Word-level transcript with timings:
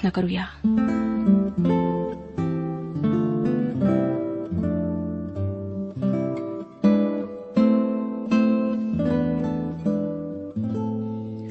प्रयत्न 0.00 0.08
करूया. 0.08 0.44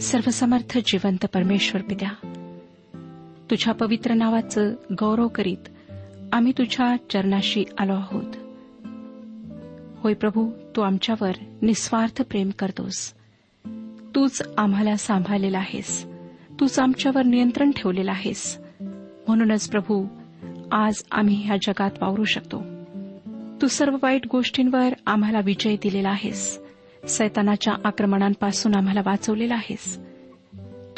सर्वसमर्थ 0.02 0.78
जिवंत 0.86 1.26
परमेश्वर 1.34 1.82
पित्या 1.82 2.12
तुझ्या 3.50 3.74
पवित्र 3.74 4.14
नावाचं 4.14 4.74
गौरव 4.92 5.28
करीत 5.28 5.92
आम्ही 6.34 6.52
तुझ्या 6.58 6.96
चरणाशी 7.10 7.66
आलो 7.78 7.94
आहोत. 7.94 8.34
होय 9.98 10.14
प्रभू 10.14 10.52
तू 10.76 10.82
आमच्यावर 10.82 11.32
निस्वार्थ 11.62 12.22
प्रेम 12.22 12.50
करतोस. 12.60 13.14
तूच 14.16 14.42
आम्हाला 14.58 14.96
सांभाळलेला 14.96 15.58
आहेस. 15.58 16.09
तूच 16.60 16.80
आमच्यावर 16.80 17.24
नियंत्रण 17.24 17.72
ठेवलेलं 17.72 18.12
आहेस. 18.12 18.58
म्हणूनच 19.28 19.70
प्रभू 19.70 20.06
आज 20.72 21.04
आम्ही 21.12 21.36
ह्या 21.36 21.56
जगात 21.56 21.92
वावरू 22.02 22.24
शकतो. 22.24 22.64
तू 23.62 23.68
सर्व 23.68 23.98
वाईट 24.04 24.28
गोष्टींवर 24.32 24.94
आम्हाला 25.06 25.40
विजय 25.40 25.76
दिलेला 25.76 26.10
आहेस. 26.10 26.60
सैतानाच्या 27.08 27.74
आक्रमणांपासून 27.84 28.76
आम्हाला 28.76 29.02
वाचवलेला 29.06 29.54
आहेस. 29.54 30.00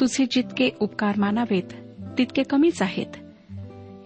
तुझे 0.00 0.26
जितके 0.30 0.70
उपकार 0.80 1.14
मानावेत 1.18 1.74
तितके 2.18 2.42
कमीच 2.42 2.82
आहेत. 2.82 3.06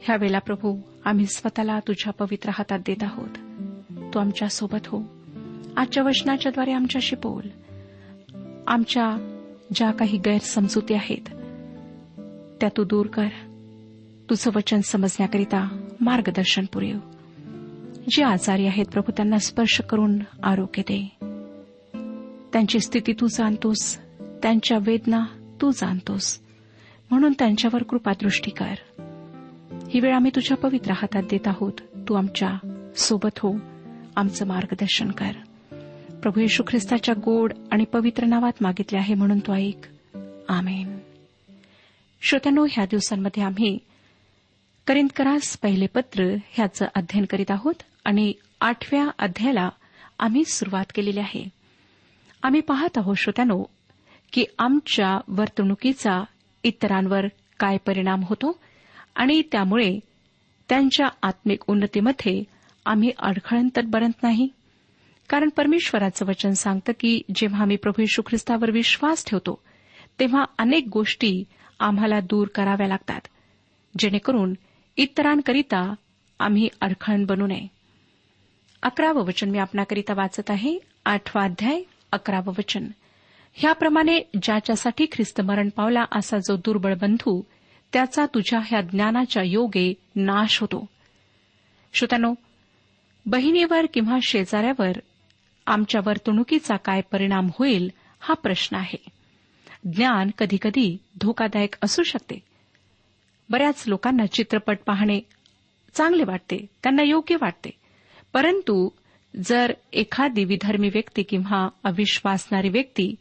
ह्यावेळेला 0.03 0.39
प्रभू 0.39 0.79
आम्ही 1.05 1.27
स्वतःला 1.27 1.81
तुझ्या 1.81 2.13
पवित्र 2.13 2.51
हातात 2.55 2.79
देत 2.87 3.03
आहोत. 3.03 3.31
तू 4.15 4.19
आमच्यासोबत 4.19 4.87
हो. 4.87 5.03
आजच्या 5.77 6.03
वचनाच्याद्वारे 6.03 6.73
आमच्याशी 6.73 7.17
बोल. 7.17 7.49
आमच्या 8.67 9.33
ज्या 9.75 9.91
काही 9.91 10.19
गैरसमजुती 10.19 10.95
आहेत 10.95 11.36
त्या 12.61 12.69
तू 12.77 12.85
दूर 12.85 13.07
कर. 13.07 13.27
तुझं 14.31 14.51
वचन 14.55 14.81
समजण्याकरिता 14.81 15.89
मार्गदर्शन 16.01 16.65
पुरेव. 16.65 16.99
जे 18.11 18.25
आजारी 18.25 18.67
आहेत 18.67 18.87
प्रभू 18.87 19.13
त्यांना 19.17 19.39
स्पर्श 19.39 19.81
करून 19.81 20.19
आरोग्य 20.43 20.83
दे. 20.83 21.17
त्यांची 22.53 22.81
स्थिती 22.81 23.13
तू 23.13 23.27
जाणतोस 23.27 23.99
त्यांच्या 24.43 24.79
वेदना 24.81 25.25
तू 25.61 25.71
जाणतोस. 25.71 26.41
म्हणून 27.11 27.33
त्यांच्यावर 27.39 27.83
कृपादृष्टी 27.83 28.51
कर. 28.51 28.75
ही 29.89 30.01
वेळ 30.01 30.15
आम्ही 30.15 30.31
तुझ्या 30.35 30.57
पवित्र 30.57 30.93
हातात 30.93 31.23
देत 31.23 31.49
आहोत. 31.49 31.73
तू 32.09 32.15
आमच्यासोबत 32.15 33.39
हो. 33.39 33.55
आमचं 34.17 34.47
मार्गदर्शन 34.47 35.11
कर. 35.11 35.33
प्रभू 36.23 36.41
येशू 36.41 36.63
ख्रिस्ताच्या 36.69 37.15
गोड 37.25 37.53
आणि 37.73 37.85
पवित्र 37.85 38.25
नावात 38.25 38.53
मागितले 38.61 38.99
आहे 38.99 39.15
म्हणून 39.15 39.39
तो 39.39 39.55
ऐक. 39.55 39.87
आमेन. 40.49 40.99
श्रोत्यानो 42.23 42.65
ह्या 42.71 42.85
दिवसांमध्ये 42.85 43.43
आम्ही 43.43 43.79
करिंदकरास 44.87 45.57
पहिले 45.59 45.87
पत्र 45.87 46.25
ह्याचं 46.51 46.87
अध्ययन 46.95 47.25
करीत 47.25 47.51
आहोत 47.51 47.83
आणि 48.05 48.33
आठव्या 48.61 49.07
अध्यायाला 49.19 49.69
आम्ही 50.19 50.45
सुरुवात 50.45 50.93
केलेली 50.95 51.21
आहे. 51.21 51.45
आम्ही 52.43 52.61
पाहत 52.61 52.99
आहोत 52.99 53.17
श्रोत्यानो 53.17 53.63
की 54.33 54.45
आमच्या 54.59 55.19
वर्तणुकीचा 55.29 56.23
इतरांवर 56.65 57.27
काय 57.61 57.77
परिणाम 57.77 58.23
होतो 58.25 58.59
आणि 59.15 59.43
त्यामुळे 59.53 59.99
त्यांच्या 60.69 61.09
आत्मिक 61.23 61.63
उन्नतीमध्ये 61.69 62.43
आम्ही 62.87 63.11
अडखळण 63.19 63.69
तर 63.77 63.85
बनत 63.85 64.23
नाही. 64.23 64.49
कारण 65.29 65.49
परमेश्वराचं 65.49 66.27
वचन 66.27 66.53
सांगतं 66.53 66.93
की 67.01 67.21
जेव्हा 67.35 67.63
आम्ही 67.63 67.77
प्रभू 67.77 68.03
यशू 68.03 68.23
ख्रिस्तावर 68.27 68.71
विश्वास 68.71 69.25
ठेवतो 69.27 69.61
तेव्हा 70.21 70.45
अनेक 70.59 70.89
गोष्टी 70.93 71.43
आम्हाला 71.81 72.21
दूर 72.21 72.49
कराव्या 72.49 72.89
लागतात. 72.89 73.21
जेणेकरून 73.99 74.55
इतरांकरिता 74.97 75.95
आम्ही 76.39 76.69
अडखळण 76.81 77.25
बनू 77.25 77.47
नये. 77.47 77.67
अकरावं 78.83 79.25
वचन 79.25 79.51
मी 79.51 79.59
आपणाकरिता 79.59 80.15
वाचत 80.15 80.51
आहे. 80.51 80.79
आठवा 81.05 81.43
अध्याय 81.43 81.83
अकरावं 82.13 82.53
वचन. 82.59 82.89
ह्याप्रमाणे 83.53 84.21
ज्याच्यासाठी 84.43 85.07
ख्रिस्त 85.13 85.41
मरण 85.41 85.69
पावला 85.69 86.05
असा 86.13 86.39
जो 86.39 86.57
दुर्बळ 86.57 86.95
बंधू 86.95 87.43
त्याचा 87.93 88.27
तुझ्या 88.27 88.61
ह्या 88.67 88.81
ज्ञानाच्या 88.81 89.43
योगे 89.43 89.95
नाश 90.17 90.61
होतो. 90.61 90.87
श्रोत्यानो 91.95 92.35
बहिणीवर 93.27 93.87
किंवा 93.95 94.19
शेजाऱ्यावर 94.23 94.93
आमच्या 95.67 96.01
वर्तणुकीचा 96.07 96.77
काय 96.77 97.01
परिणाम 97.01 97.49
होईल 97.59 97.93
हा 98.21 98.35
प्रश्न 98.35 98.77
आहे. 98.77 99.16
ज्ञान 99.95 100.31
कधीकधी 100.39 100.97
धोकादायक 101.21 101.75
असू 101.83 102.03
शकते. 102.03 102.43
बऱ्याच 103.51 103.85
लोकांना 103.87 104.27
चित्रपट 104.27 104.79
पाहणे 104.87 105.21
चांगले 105.95 106.25
वाटते 106.25 106.67
त्यांना 106.83 107.03
योग्य 107.03 107.37
वाटते. 107.37 107.71
परंतु 108.33 108.89
जर 109.45 109.73
एखादी 109.93 110.45
विधर्मी 110.45 110.89
व्यक्ती 110.89 111.23
किंवा 111.23 111.69
अविश्वासणारी 111.85 112.69
व्यक्ती 112.69 113.15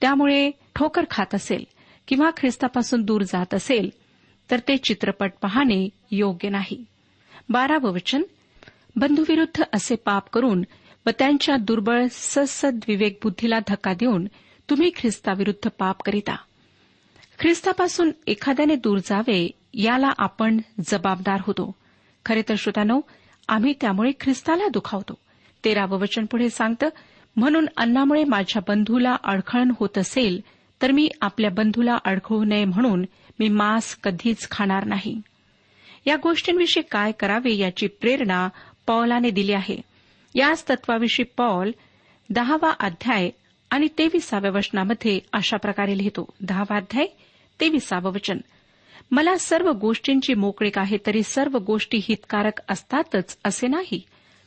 त्यामुळे 0.00 0.50
ठोकर 0.74 1.04
खात 1.10 1.34
असेल 1.34 1.64
किंवा 2.08 2.30
ख्रिस्तापासून 2.36 3.02
दूर 3.02 3.22
जात 3.22 3.54
असेल 3.54 3.90
तर 4.50 4.58
ते 4.58 4.76
चित्रपट 4.76 5.32
पाहणे 5.42 5.88
योग्य 6.10 6.48
नाही. 6.48 6.84
बारावं 7.48 7.90
वचन 7.90 8.22
बंधुविरुद्ध 8.96 9.62
असे 9.72 9.94
पाप 9.94 10.30
करून 10.30 10.62
व 11.06 11.10
त्यांच्या 11.18 11.56
दुर्बळ 11.56 12.06
ससद 12.10 12.80
विवेक 12.88 13.18
बुद्धीला 13.22 13.58
धक्का 13.68 13.92
देऊन 13.92 14.26
तुम्ही 14.70 14.90
ख्रिस्ताविरुद्ध 14.96 15.68
पाप 15.78 16.02
करिता. 16.02 16.36
ख्रिस्तापासून 17.38 18.10
एखाद्याने 18.26 18.76
दूर 18.76 18.98
जावे 18.98 19.50
याला 19.74 20.10
आपण 20.18 20.58
जबाबदार 20.86 21.40
होतो. 21.40 21.74
खरे 22.24 22.42
तर 22.48 22.54
श्रोतानो 22.58 23.00
आम्ही 23.48 23.74
त्यामुळे 23.80 24.10
ख्रिस्ताला 24.20 24.68
दुखावतो. 24.68 25.14
तेरावं 25.64 25.98
वचन 25.98 26.24
पुढे 26.24 26.50
सांगतं 26.50 26.88
म्हणून 27.36 27.66
अन्नामुळे 27.76 28.24
माझ्या 28.24 28.62
बंधूला 28.68 29.16
अडखळण 29.24 29.72
होत 29.80 29.98
असेल 29.98 30.40
तर 30.82 30.90
मी 30.90 31.08
आपल्या 31.20 31.50
बंधूला 31.50 31.98
अडखळू 32.04 32.44
नये 32.44 32.64
म्हणून 32.64 33.04
मी 33.40 33.48
मांस 33.48 33.94
कधीच 33.94 34.50
खाणार 34.50 34.84
नाही. 34.84 35.20
या 36.06 36.16
गोष्टींविषयी 36.16 36.82
काय 36.90 37.12
करावे 37.12 37.56
याची 37.56 37.86
प्रेरणा 37.86 38.48
पौलाने 38.86 39.30
दिली 39.30 39.52
आहे. 39.52 39.76
याच 40.34 40.64
तत्वाविषयी 40.70 41.24
पॉल 41.36 41.70
दहावा 42.30 42.70
अध्याय 42.80 43.30
आणि 43.70 43.88
तेविसाव्या 43.98 44.50
वचनामध्ये 44.50 45.20
अशा 45.32 45.56
प्रकारे 45.56 45.98
लिहितो. 45.98 46.34
दहावाध्याय 46.40 47.06
तेविसावं 47.60 48.12
वचन. 48.12 48.38
मला 49.10 49.36
सर्व 49.36 49.72
गोष्टींची 49.72 50.34
मोकळीक 50.34 50.78
आहे 50.78 50.96
तरी 51.06 51.22
सर्व 51.22 51.58
गोष्टी 51.58 51.98
हितकारक 52.02 52.60
असतातच 52.68 53.38
असे 53.44 53.66
नाही. 53.66 54.02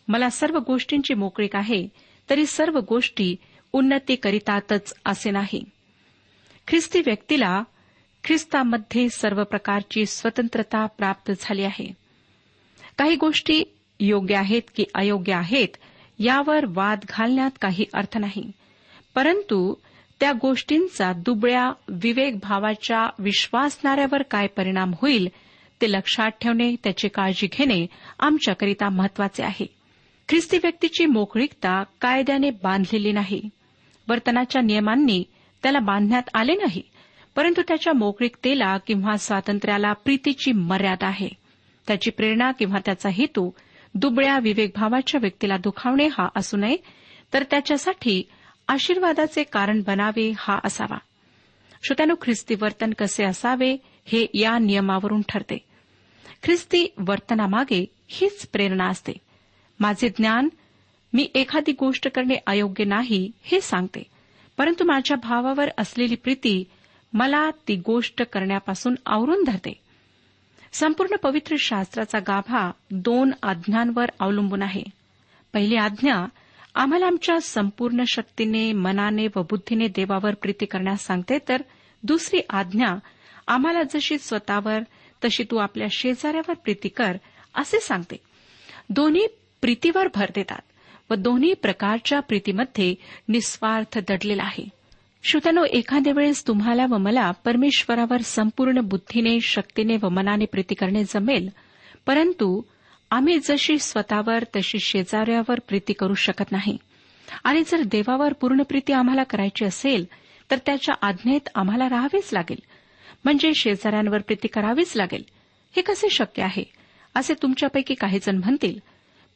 मला 0.08 0.30
सर्व 0.30 0.60
गोष्टींची 0.60 1.14
मोकळीक 1.14 1.56
आहे 1.56 1.88
तरी 2.30 2.46
सर्व 2.46 2.80
गोष्टी 2.90 3.36
उन्नती 3.74 4.16
करीतातच 4.16 4.94
असे 5.06 5.32
नाही. 5.32 5.64
ख्रिस्ती 6.68 7.00
व्यक्तीला 7.00 7.64
ख्रिस्तामध्ये 8.24 9.10
सर्व 9.10 9.44
प्रकारची 9.44 10.06
स्वतंत्रता 10.06 10.86
प्राप्त 10.86 11.32
झाली 11.40 11.64
आहे. 11.64 11.94
काही 12.98 13.16
गोष्टी 13.16 13.64
योग्य 14.00 14.36
आहेत 14.36 14.62
की 14.76 14.84
अयोग्य 14.96 15.34
आहेत 15.34 15.68
यावर 16.20 16.66
वाद 16.70 17.00
घालण्यात 17.10 17.52
काही 17.62 17.86
अर्थ 17.94 18.18
नाही. 18.18 18.52
परंतु 19.16 19.74
त्या 20.20 20.32
गोष्टींचा 20.32 21.14
दुबळ्या 21.14 21.72
विवेकभावाच्या 21.90 23.10
विश्वासणाऱ्यावर 23.20 24.22
काय 24.22 24.48
परिणाम 24.48 24.92
होईल 25.02 25.28
ते 25.82 25.92
लक्षात 25.92 26.32
ठेवणे 26.42 26.76
त्याची 26.84 27.08
काळजी 27.08 27.48
घेणे 27.52 27.86
आमच्याकरिता 28.20 28.90
महत्त्वाचे 28.90 29.44
आहे. 29.44 29.66
ख्रिस्ती 30.30 30.58
व्यक्तीची 30.58 31.06
मोकळीकता 31.06 31.84
कायद्याने 32.02 32.50
बांधलेली 32.50 33.12
नाही. 33.12 33.50
वर्तनाच्या 34.10 34.62
नियमांनी 34.62 35.24
त्याला 35.64 35.80
बांधण्यात 35.80 36.30
आले 36.34 36.54
नाही 36.54 36.82
परंतु 37.36 37.62
त्याच्या 37.68 37.94
मोकळीकतेला 37.94 38.78
किंवा 38.78 39.18
स्वातंत्र्याला 39.18 39.94
प्रीतीची 39.94 40.52
मर्यादा 40.52 41.08
आहे. 41.08 41.30
त्याची 41.88 42.10
प्रेरणा 42.10 42.52
किंवा 42.52 42.80
त्याचा 42.86 43.10
हेतू 43.10 43.52
दुबळ्या 43.96 44.40
विवेकभावाच्या 44.40 45.20
व्यक्तीला 45.22 45.58
दुखावणे 45.58 46.08
हा 46.08 46.28
असू 46.36 46.58
नये 46.58 46.78
तर 47.34 47.44
त्याच्यासाठी 47.44 48.24
आशीर्वादाचे 48.72 49.44
कारण 49.44 49.82
बनावे 49.88 50.34
हा 50.38 50.60
असावा. 50.64 50.98
श्रोत्यानो 51.84 52.16
ख्रिस्ती 52.22 52.56
वर्तन 52.56 52.94
कसे 53.00 53.24
असावे 53.24 53.78
हे 54.06 54.26
या 54.34 54.58
नियमावरून 54.60 55.22
ठरते. 55.30 55.58
ख्रिस्ती 56.44 56.88
वर्तनामागे 56.98 57.86
हीच 58.08 58.48
प्रेरणा 58.48 58.88
असते. 58.88 59.12
माझे 59.80 60.10
ज्ञान 60.10 60.50
मी 61.14 61.30
एखादी 61.36 61.72
गोष्ट 61.72 62.08
करणे 62.08 62.36
अयोग्य 62.48 62.84
नाही 62.84 63.32
हे 63.44 63.62
सांगते. 63.62 64.04
परंतु 64.58 64.84
माझ्या 64.84 65.18
भावावर 65.18 65.70
असलेली 65.78 66.16
प्रीती 66.16 66.64
मला 67.14 67.50
ती 67.68 67.76
गोष्ट 67.76 68.22
करण्यापासून 68.22 68.96
आवरून 69.06 69.44
धरते. 69.44 69.82
संपूर्ण 70.74 71.16
पवित्र 71.16 71.56
शास्त्राचा 71.60 72.20
गाभा 72.20 72.72
दोन 72.92 73.32
आज्ञांवर 73.44 74.06
अवलंबून 74.20 74.62
आहे. 74.62 74.84
पहिली 75.54 75.76
आज्ञा 75.76 76.26
आम्हाला 76.76 77.06
आमच्या 77.06 77.40
संपूर्ण 77.42 78.04
शक्तीने 78.08 78.72
मनाने 78.74 79.28
व 79.28 79.42
बुद्धीने 79.42 79.88
देवावर 79.88 80.34
प्रीती 80.34 80.66
करण्यास 80.66 81.06
सांगते 81.06 81.38
तर 81.50 81.62
दुसरी 82.04 82.40
आज्ञा 82.50 82.96
आम्हाला 83.48 83.82
जशी 83.94 84.18
स्वतःवर 84.18 84.80
तशी 85.26 85.44
तू 85.44 85.58
आपल्या 85.58 85.88
शेजाऱ्यावर 85.92 86.54
प्रीती 86.54 86.88
कर 86.88 87.18
असे 87.56 87.80
सांगते. 87.80 88.16
दोन्ही 88.90 89.28
प्रीतीवर 89.62 90.08
भर 90.16 90.26
देतात 90.36 90.60
व 91.10 91.16
दोन्ही 91.16 91.54
प्रकारच्या 91.54 92.20
प्रीतीमध्ये 92.20 92.96
निस्वार्थ 93.30 94.00
दडलेला 94.08 94.44
आहे. 94.44 94.70
श्रोत्यानो 95.24 95.64
एखाद्या 95.64 96.14
वेळेस 96.16 96.48
तुम्हाला 96.48 96.86
व 96.90 96.98
मला 96.98 97.32
परमेश्वरावर 97.32 98.18
संपूर्ण 98.18 98.80
बुद्धीने 98.80 99.40
शक्तीने 99.40 99.98
व 100.02 100.10
मनाने 100.10 100.46
प्रीती 100.46 100.76
करणे 100.76 101.04
जमेल 101.04 101.50
परंतु 102.06 102.62
आम्ही 103.12 103.40
जशी 103.40 103.80
स्वतःवर 103.80 104.44
तशी 104.44 104.80
शेजाऱ्यावर 104.80 105.60
प्रीती 105.60 105.94
करू 105.94 106.14
शकत 106.14 106.52
नाही. 106.52 106.78
आणि 107.44 107.64
जर 107.68 107.82
देवावर 107.82 108.34
पूर्ण 108.34 108.62
प्रीती 108.62 108.94
आम्हाला 108.94 109.24
करायची 109.24 109.66
असेल 109.66 110.06
तर 110.52 110.58
त्याच्या 110.66 110.96
आज्ञेत 111.02 111.50
आम्हाला 111.56 111.90
राहावेच 111.90 112.30
लागेल. 112.34 112.60
म्हणजे 113.24 113.54
शेजाऱ्यांवर 113.54 114.18
प्रीती 114.18 114.48
करावीच 114.48 114.94
लागेल. 114.96 115.24
हे 115.76 115.82
कसे 115.82 116.10
शक्य 116.10 116.44
आहे? 116.44 116.64
असे 117.16 117.34
तुमच्यापैकी 117.42 117.94
काही 117.94 118.20
जण 118.20 118.38
म्हणतील. 118.38 118.80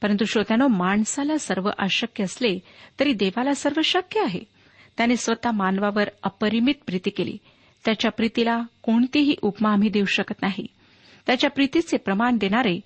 परंतु 0.01 0.25
श्रोत्यानो 0.25 0.67
माणसाला 0.67 1.37
सर्व 1.37 1.69
अशक्य 1.77 2.23
असले 2.23 2.59
तरी 2.99 3.13
देवाला 3.13 3.53
सर्व 3.53 3.81
शक्य 3.81 4.19
आहे. 4.19 4.41
त्याने 4.97 5.17
स्वतः 5.17 5.51
मानवावर 5.51 6.09
अपरिमित 6.23 6.75
प्रीती 6.85 7.09
केली. 7.09 7.37
त्याच्या 7.85 8.11
प्रीतीला 8.11 8.61
कोणतीही 8.83 9.35
उपमा 9.41 9.71
आम्ही 9.71 9.89
देऊ 9.89 10.05
शकत 10.05 10.41
नाही. 10.41 10.67
त्याच्या 11.27 11.49
प्रीतीचे 11.49 11.97
प्रमाण 11.97 12.37
देणारे 12.37 12.79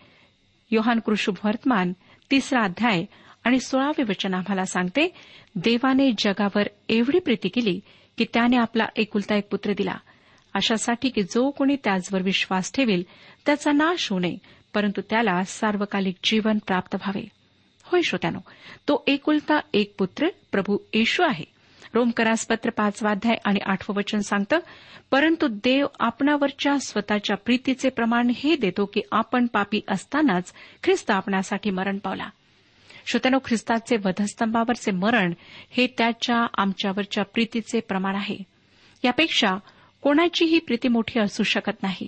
योहान 0.72 1.00
कृषुभ 1.00 1.36
वर्तमान 1.44 1.94
तिसरा 2.32 2.64
अध्याय 2.64 3.06
आणि 3.44 3.60
सोळावे 3.60 4.04
वचन 4.04 4.34
आम्हाला 4.34 4.66
सांगते 4.66 5.14
देवाने 5.56 6.12
जगावर 6.18 6.64
एवढी 6.90 7.20
प्रीती 7.20 7.50
केली 7.50 7.80
की 8.18 8.26
त्याने 8.34 8.58
आपला 8.58 8.86
एकुलता 8.96 9.36
एक 9.36 9.48
पुत्र 9.52 9.74
दिला. 9.78 9.96
अशासाठी 10.54 11.10
की 11.10 11.24
जो 11.24 11.52
कोणी 11.52 11.76
त्याचवर 11.84 12.22
विश्वास 12.22 12.74
ठेवेल 12.74 13.04
त्याचा 13.46 13.72
नाश 13.72 14.10
होऊ 14.10 14.20
नये 14.20 14.38
परंतु 14.74 15.02
त्याला 15.10 15.44
सार्वकालिक 15.44 16.16
जीवन 16.24 16.58
प्राप्त 16.68 16.96
व्हावे. 16.96 17.28
होय 17.84 18.02
श्रोत्यानो 18.02 18.40
तो 18.88 19.04
एकुलता 19.08 19.60
एक 19.74 19.96
पुत्र 19.98 20.28
प्रभू 20.52 20.78
येशू 20.94 21.24
आहे. 21.24 21.59
रोमकरास 21.94 22.46
पत्र 22.46 22.70
पाचवाध्याय 22.70 23.36
आणि 23.46 23.60
आठवं 23.66 23.96
वचन 23.96 24.20
सांगतं 24.20 24.60
परंतु 25.12 25.48
देव 25.48 25.86
आपणावरच्या 26.00 26.80
स्वतःच्या 26.80 27.38
प्रीतीचे 27.38 27.90
प्रमाण 27.90 28.32
हे 28.36 28.56
देतो 28.56 28.86
की 28.86 29.02
आपण 29.12 29.46
पापी 29.46 29.82
असतानाच 29.88 30.54
ख्रिस्त 30.84 31.12
आपणासाठी 31.12 31.70
मरण 31.70 31.98
पावला. 31.98 32.30
श्रोत्यानो 33.06 33.40
ख्रिस्ताचे 33.46 33.98
वधस्तंभावरचे 34.06 34.92
मरण 34.92 35.34
हे 35.70 35.88
त्याच्या 35.98 36.48
आमच्यावरच्या 36.58 37.24
प्रीतीचे 37.24 37.80
प्रमाण 37.80 38.16
आहे. 38.16 38.38
यापेक्षा 39.04 39.58
कोणाचीही 40.02 40.60
प्रीती 40.60 40.88
मोठी 40.88 41.20
असू 41.20 41.44
शकत 41.44 41.84
नाही. 41.84 42.08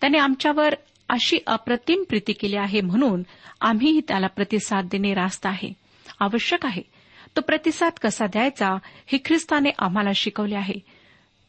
त्याने 0.00 0.18
आमच्यावर 0.18 0.74
अशी 1.08 1.38
अप्रतिम 1.46 2.02
प्रीती 2.08 2.32
केली 2.32 2.56
आहे 2.56 2.80
म्हणून 2.80 3.22
आम्हीही 3.60 4.00
त्याला 4.08 4.26
प्रतिसाद 4.26 4.88
देणे 4.92 5.14
रास्त 5.14 5.46
आहे. 5.46 5.72
आवश्यक 6.20 6.66
आहे 6.66 6.82
तो 7.36 7.40
प्रतिसाद 7.40 7.92
कसा 8.02 8.26
द्यायचा 8.26 8.76
हे 9.06 9.18
ख्रिस्ताने 9.24 9.70
आम्हाला 9.78 10.10
शिकवले 10.14 10.56
आहे. 10.56 10.74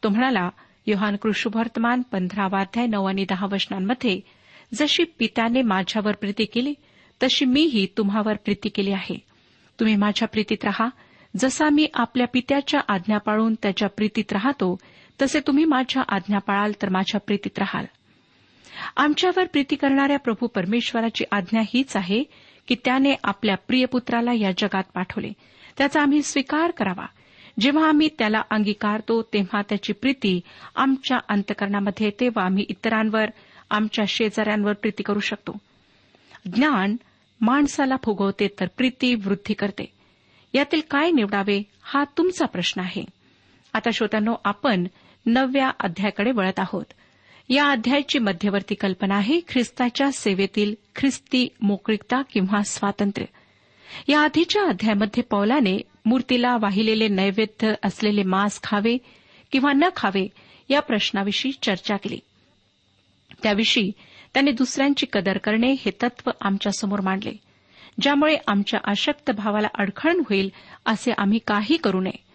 तो 0.02 0.08
म्हणाला 0.08 0.50
योहान 0.86 1.16
कृष्णवर्तमान 1.16 2.02
पंधरावाध्याय 2.02 2.86
नऊ 2.86 3.04
आणि 3.04 3.24
दहा 3.28 3.46
वचनांमध्ये 3.52 4.20
जशी 4.74 5.04
पित्याने 5.18 5.62
माझ्यावर 5.62 6.12
प्रीती 6.12 6.44
केली 6.44 6.74
तशी 7.22 7.44
मीही 7.44 7.86
तुम्हावर 7.98 8.34
प्रीती 8.34 8.68
केली 8.68 8.92
आहे. 8.92 9.18
तुम्ही 9.80 9.96
माझ्या 9.96 10.28
प्रीतीत 10.28 10.64
राहा. 10.64 10.88
जसा 11.36 11.68
मी 11.68 11.86
आपल्या 11.94 12.26
पित्याच्या 12.26 12.80
आज्ञा 12.88 13.18
पाळून 13.18 13.54
त्याच्या 13.54 13.88
प्रीतीत 13.88 14.32
राहतो 14.32 14.78
तसे 15.22 15.40
तुम्ही 15.40 15.64
माझ्या 15.64 16.02
आज्ञा 16.08 16.38
पाळाल 16.38 16.72
तर 16.82 16.88
माझ्या 16.88 17.20
प्रीतीत 17.20 17.58
राहाल. 17.58 17.84
आमच्यावर 18.96 19.44
प्रीती 19.44 19.76
करणाऱ्या 19.76 20.18
प्रभू 20.18 20.46
परमेश्वराची 20.46 21.24
आज्ञा 21.32 21.62
हीच 21.74 21.96
आहे 21.96 22.24
की 22.68 22.76
त्याने 22.84 23.14
आपल्या 23.24 23.56
प्रियपुत्राला 23.56 24.32
या 24.32 24.50
जगात 24.58 24.82
पाठवले. 24.94 25.32
त्याचा 25.80 26.02
आम्ही 26.02 26.22
स्वीकार 26.22 26.70
करावा. 26.70 27.06
जेव्हा 27.60 27.88
आम्ही 27.88 28.08
त्याला 28.18 28.42
अंगीकारतो 28.50 29.22
तेव्हा 29.22 29.62
त्याची 29.68 29.92
प्रीती 29.92 30.40
आमच्या 30.76 31.18
अंतकरणामध्ये 31.28 32.06
येते 32.06 32.28
व 32.28 32.40
आम्ही 32.40 32.66
इतरांवर 32.68 33.24
आमच्या 33.70 34.04
शेजाऱ्यांवर 34.08 34.72
प्रीती 34.72 35.02
करू 35.02 35.20
शकतो. 35.20 35.58
ज्ञान 36.54 36.96
माणसाला 37.40 37.96
फुगवते 37.96 38.48
तर 38.60 38.66
प्रीती 38.76 39.14
वृद्धी 39.14 39.54
करते. 39.54 39.92
यातील 40.54 40.80
काय 40.90 41.10
निवडावे 41.10 41.62
हा 41.82 42.04
तुमचा 42.04 42.46
प्रश्न 42.46 42.80
आहे. 42.80 43.04
आता 43.72 43.90
श्रोत्यानो 43.90 44.34
आपण 44.44 44.86
नवव्या 45.26 45.70
अध्यायाकडे 45.80 46.30
वळत 46.30 46.58
आहोत. 46.58 46.84
या 47.48 47.70
अध्यायाची 47.70 48.18
मध्यवर्ती 48.18 48.74
कल्पना 48.74 49.14
आहे 49.14 49.40
ख्रिस्ताच्या 49.48 50.12
सेवेतील 50.12 50.74
ख्रिस्ती 50.96 51.48
मोकळीकता 51.62 52.22
किंवा 52.22 52.62
स्वातंत्र्य. 52.62 53.26
या 54.08 54.20
आधीच्या 54.20 54.62
अध्यायामध्ये 54.62 55.22
पौलाने 55.22 55.78
मूर्तीला 56.04 56.56
वाहिलेले 56.60 57.08
नैवेद्य 57.08 57.72
असलेले 57.82 58.22
मांस 58.22 58.60
खावे 58.62 58.98
किंवा 59.52 59.72
न 59.72 59.84
खावे 59.96 60.28
या 60.68 60.80
प्रश्नाविषयी 60.80 61.52
चर्चा 61.62 61.96
केली. 61.96 62.18
त्याविषयी 63.42 63.92
त्याने 64.34 64.50
दुसऱ्यांची 64.50 65.06
कदर 65.12 65.38
करणे 65.38 65.72
हे 65.72 65.90
तत्व 65.90 66.30
आमच्यासमोर 66.40 67.00
मांडले 67.00 67.32
ज्यामुळे 68.00 68.36
आमच्या 68.46 68.80
अशक्त 68.84 69.30
भावाला 69.30 69.68
अडखळण 69.74 70.18
होईल 70.18 70.52
असे 70.86 71.12
आम्ही 71.18 71.38
काही 71.46 71.76
करू 71.76 72.00
नये. 72.00 72.30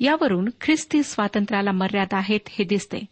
यावरून 0.00 0.48
ख्रिस्ती 0.60 1.02
स्वातंत्र्याला 1.02 1.72
मर्यादा 1.72 2.16
आहेत 2.16 2.40
हे 2.48 2.64
दिसते. 2.64 3.04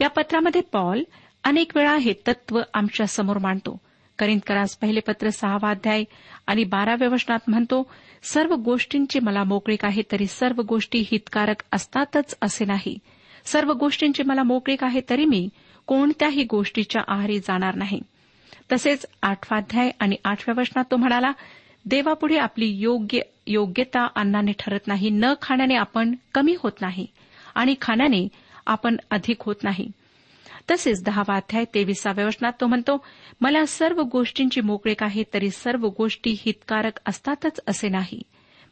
या 0.00 0.08
पत्रामध्ये 0.08 0.60
पॉल 0.60 1.02
अनेक 1.44 1.76
वेळा 1.76 1.96
हे 1.96 2.12
तत्व 2.28 2.60
आमच्यासमोर 2.74 3.38
मांडतो. 3.38 3.80
करिंदकरास 4.18 4.76
पहिले 4.76 5.00
पत्र 5.00 5.30
सहावा 5.30 5.70
अध्याय 5.70 6.04
आणि 6.46 6.64
बाराव्या 6.64 7.08
वचनात 7.08 7.38
म्हणतो 7.48 7.90
सर्व 8.22 8.54
गोष्टींची 8.54 9.20
मला 9.20 9.44
मोकळीक 9.44 9.84
आहे 9.84 10.02
तरी 10.12 10.26
सर्व 10.26 10.62
गोष्टी 10.62 10.98
हितकारक 10.98 11.62
असतातच 11.72 12.34
असे 12.42 12.64
नाही. 12.64 12.98
सर्व 13.44 13.72
गोष्टींची 13.72 14.22
मला 14.22 14.42
मोकळीक 14.42 14.84
आहे 14.84 15.00
तरी 15.10 15.24
मी 15.24 15.48
कोणत्याही 15.86 16.44
गोष्टीच्या 16.44 17.02
आहारी 17.08 17.38
जाणार 17.38 17.74
नाही. 17.74 18.00
तसेच 18.72 19.06
आठवा 19.22 19.56
अध्याय 19.58 19.90
आणि 20.00 20.16
आठव्या 20.24 20.60
वचनात 20.60 20.84
तो 20.90 20.96
म्हणाला 20.96 21.32
देवापुढे 21.86 22.38
आपली 22.38 22.66
योग्य 22.66 23.20
योग्यता 23.46 24.06
अन्नाने 24.16 24.52
ठरत 24.58 24.86
नाही. 24.86 25.10
न 25.10 25.32
खाण्याने 25.42 25.74
आपण 25.74 26.14
कमी 26.34 26.54
होत 26.62 26.80
नाही 26.80 27.06
आणि 27.54 27.74
खाण्याने 27.80 28.28
आपण 28.66 28.96
अधिक 29.10 29.42
होत 29.42 29.56
नाही. 29.62 29.90
तसेच 30.70 31.02
दहावा 31.02 31.36
अध्याय 31.36 31.64
तेविसाव्या 31.74 32.26
वचनात 32.26 32.52
तो 32.60 32.66
म्हणतो 32.66 33.04
मला 33.40 33.66
सर्व 33.66 34.02
गोष्टींची 34.02 34.60
मोकळीक 34.60 35.02
आहे 35.02 35.22
तरी 35.34 35.50
सर्व 35.50 35.88
गोष्टी 35.98 36.36
हितकारक 36.38 36.92
असतातच 37.06 37.60
असे 37.66 37.88
नाही. 37.88 38.22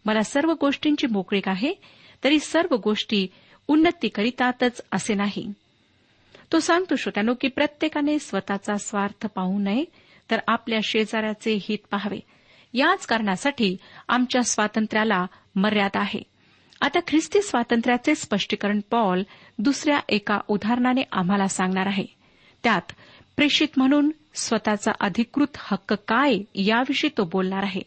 मला 0.04 0.22
सर्व 0.22 0.54
गोष्टींची 0.61 1.06
मोकळीक 1.06 1.49
आहे 1.49 1.75
तरी 2.25 2.38
सर्व 2.38 2.76
गोष्टी 2.76 3.28
उन्नती 3.68 4.08
करीतातच 4.08 4.80
असे 4.92 5.14
नाही. 5.14 5.52
तो 6.52 6.61
सांगतो 6.61 6.96
श्रोत्यानो 6.96 7.34
की 7.40 7.49
प्रत्येकाने 7.49 8.18
स्वतःचा 8.18 8.76
स्वार्थ 8.76 9.26
पाहू 9.26 9.58
नये 9.58 9.84
तर 10.30 10.38
आपल्या 10.46 10.78
शेजाऱ्याचे 10.84 11.58
हित 11.62 11.78
पाहावे. 11.90 12.20
याच 12.75 13.06
कारणासाठी 13.06 13.76
आमच्या 14.08 14.42
स्वातंत्र्याला 14.42 15.26
मर्यादा 15.54 16.00
आहे. 16.00 16.32
आता 16.83 16.99
ख्रिस्ती 17.09 17.43
स्वातंत्र्याचे 17.43 18.15
स्पष्टीकरण 18.15 18.81
पॉल 18.91 19.23
दुसऱ्या 19.59 20.01
एका 20.09 20.39
उदाहरणाने 20.49 21.03
आम्हाला 21.12 21.49
सांगणार 21.49 21.87
आहे. 21.87 22.05
त्यात 22.62 22.93
प्रेषित 23.37 23.69
म्हणून 23.77 24.11
स्वतःचा 24.35 24.93
अधिकृत 25.01 25.47
हक्क 25.59 25.95
काय 26.09 26.39
याविषयी 26.55 27.11
तो 27.19 27.25
बोलणार 27.25 27.62
आहे. 27.62 27.83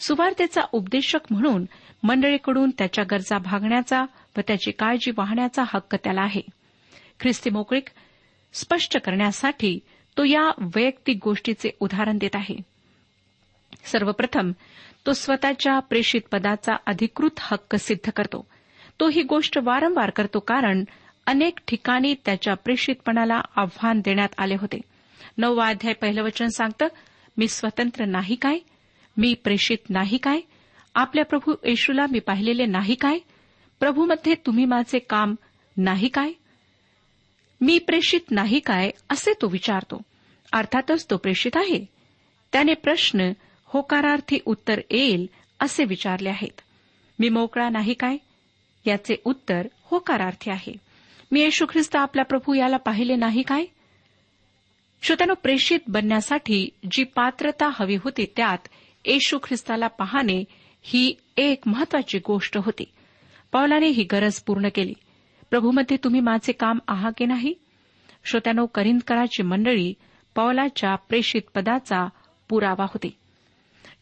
सुवार्तेचा 0.00 0.60
उपदेशक 0.72 1.18
म्हणून 1.30 1.64
मंडळीकडून 2.02 2.70
त्याच्या 2.78 3.04
गरजा 3.10 3.38
भागण्याचा 3.38 4.02
व 4.36 4.40
त्याची 4.46 4.70
काळजी 4.70 5.10
वाहण्याचा 5.10 5.62
हक्क 5.66 5.94
त्याला 5.94 6.22
आहे. 6.22 6.42
ख्रिस्ती 7.20 7.50
मोकळीक 7.50 7.88
स्पष्ट 8.52 8.98
करण्यासाठी 8.98 9.78
तो 10.18 10.24
या 10.24 10.50
वैयक्तिक 10.74 11.18
गोष्टीचे 11.24 11.70
उदाहरण 11.80 12.18
देत 12.18 12.36
आहे. 12.36 12.75
सर्वप्रथम 13.86 14.52
तो 15.06 15.12
स्वतःच्या 15.12 15.78
प्रेषित 15.78 16.20
पदाचा 16.32 16.74
अधिकृत 16.86 17.30
हक्क 17.38 17.76
सिद्ध 17.76 18.10
करतो. 18.10 18.46
तो 19.00 19.08
ही 19.08 19.22
गोष्ट 19.22 19.58
वारंवार 19.62 20.10
करतो 20.10 20.38
कारण 20.38 20.84
अनेक 21.26 21.58
ठिकाणी 21.68 22.14
त्याच्या 22.24 22.54
प्रेषितपणाला 22.54 23.40
आव्हान 23.56 24.00
देण्यात 24.00 24.28
आले 24.38 24.54
होते. 24.54 24.80
नववा 25.38 25.68
अध्याय 25.68 25.94
पहिलं 25.94 26.22
वचन 26.22 26.46
सांगतं 26.46 26.86
मी 27.36 27.48
स्वतंत्र 27.48 28.04
नाही 28.04 28.34
काय? 28.34 28.58
मी 29.16 29.34
प्रेषित 29.34 29.90
नाही 29.90 30.18
काय? 30.18 30.40
आपल्या 30.94 31.24
प्रभू 31.24 31.54
येशूला 31.64 32.06
मी 32.06 32.18
पाहिलेले 32.18 32.66
नाही 32.66 32.94
काय? 32.94 33.18
प्रभूमध्ये 33.80 34.34
तुम्ही 34.34 34.64
माझे 34.64 34.98
काम 34.98 35.34
नाही 35.76 36.08
काय? 36.08 36.32
मी 37.60 37.78
प्रेषित 37.78 38.20
नाही 38.30 38.58
काय? 38.58 38.90
असे 39.10 39.32
तो 39.32 39.48
विचारतो. 39.48 40.02
अर्थातच 40.52 41.10
तो 41.10 41.16
प्रेषित 41.16 41.56
आहे. 41.56 41.86
त्याने 42.52 42.74
प्रश्न 42.74 43.32
होकारार्थी 43.66 44.38
उत्तर 44.46 44.80
येईल 44.90 45.26
असे 45.60 45.84
विचारले 45.84 46.28
आहेत. 46.28 46.60
मी 47.18 47.28
मोकळा 47.28 47.68
नाही 47.68 47.94
काय? 47.94 48.16
याचे 48.86 49.16
उत्तर 49.24 49.68
होकारार्थी 49.82 50.50
आहे. 50.50 50.72
मी 51.32 51.40
येशू 51.40 51.66
ख्रिस्त 51.66 51.96
आपला 51.96 52.22
प्रभू 52.22 52.54
याला 52.54 52.76
पाहिले 52.76 53.16
नाही 53.16 53.42
काय? 53.42 53.64
श्रोत्यानो 55.02 55.34
प्रेषित 55.34 55.78
बनण्यासाठी 55.88 56.68
जी 56.90 57.04
पात्रता 57.04 57.70
हवी 57.80 57.96
होती 57.96 58.26
त्यात 58.36 58.68
येशू 59.04 59.38
ख्रिस्ताला 59.42 59.86
पाहणे 59.86 60.44
ही 60.82 61.14
एक 61.36 61.60
महत्वाची 61.66 62.18
गोष्ट 62.18 62.58
होती. 62.58 62.84
पौलाने 63.52 63.86
ही 63.86 64.04
गरज 64.04 64.40
पूर्ण 64.40 64.68
केली. 64.74 64.94
प्रभूमध्ये 65.50 65.96
तुम्ही 66.04 66.20
माझे 66.20 66.52
काम 66.52 66.78
आहा 66.88 67.10
की 67.16 67.24
नाही? 67.24 67.54
श्रोत्यानो 68.24 68.66
करिंदकराची 68.66 69.42
मंडळी 69.42 69.94
पौलाच्या 70.34 70.94
प्रेषित 70.94 71.42
पदाचा 71.54 72.08
पुरावा 72.48 72.84
होती. 72.84 73.16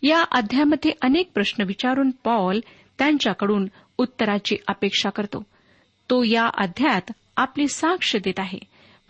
या 0.02 0.22
अध्यायामध्ये 0.22 0.92
अनेक 1.02 1.30
प्रश्न 1.34 1.64
विचारून 1.64 2.10
पॉल 2.10 2.60
त्यांच्याकडून 2.98 3.68
उत्तराची 3.98 4.56
अपेक्षा 4.68 5.10
करतो. 5.10 5.46
तो 6.10 6.22
या 6.22 6.50
अध्यायात 6.58 7.12
आपली 7.36 7.68
साक्ष 7.68 8.16
देत 8.16 8.40
आहे 8.40 8.58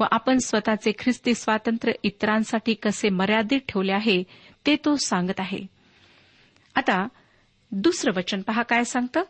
व 0.00 0.04
आपण 0.10 0.38
स्वतःचे 0.38 0.92
ख्रिस्ती 0.98 1.34
स्वातंत्र्य 1.34 1.92
इतरांसाठी 2.02 2.74
कसे 2.74 3.08
मर्यादित 3.08 3.60
ठेवले 3.68 3.92
आहे 3.92 4.22
ते 4.66 4.76
तो 4.84 4.96
सांगत 4.96 5.40
आहे. 5.40 5.66
आता 6.74 7.08
दुसरं 7.72 8.12
वचन 8.16 8.40
पहा 8.40 8.62
काय 8.62 8.84
सांगतं? 8.84 9.22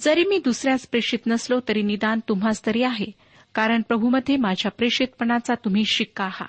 जरी 0.00 0.24
मी 0.24 0.38
दुसऱ्याच 0.38 0.88
प्रेषित 0.88 1.18
नसलो 1.26 1.60
तरी 1.68 1.82
निदान 1.82 2.20
तुम्हाच 2.28 2.66
तरी 2.66 2.82
आहे 2.82 3.06
कारण 3.54 3.82
प्रभूमध्ये 3.82 4.36
माझ्या 4.36 4.70
प्रेषितपणाचा 4.70 5.54
तुम्ही 5.54 5.84
शिक्का 5.84 6.24
आहात. 6.24 6.48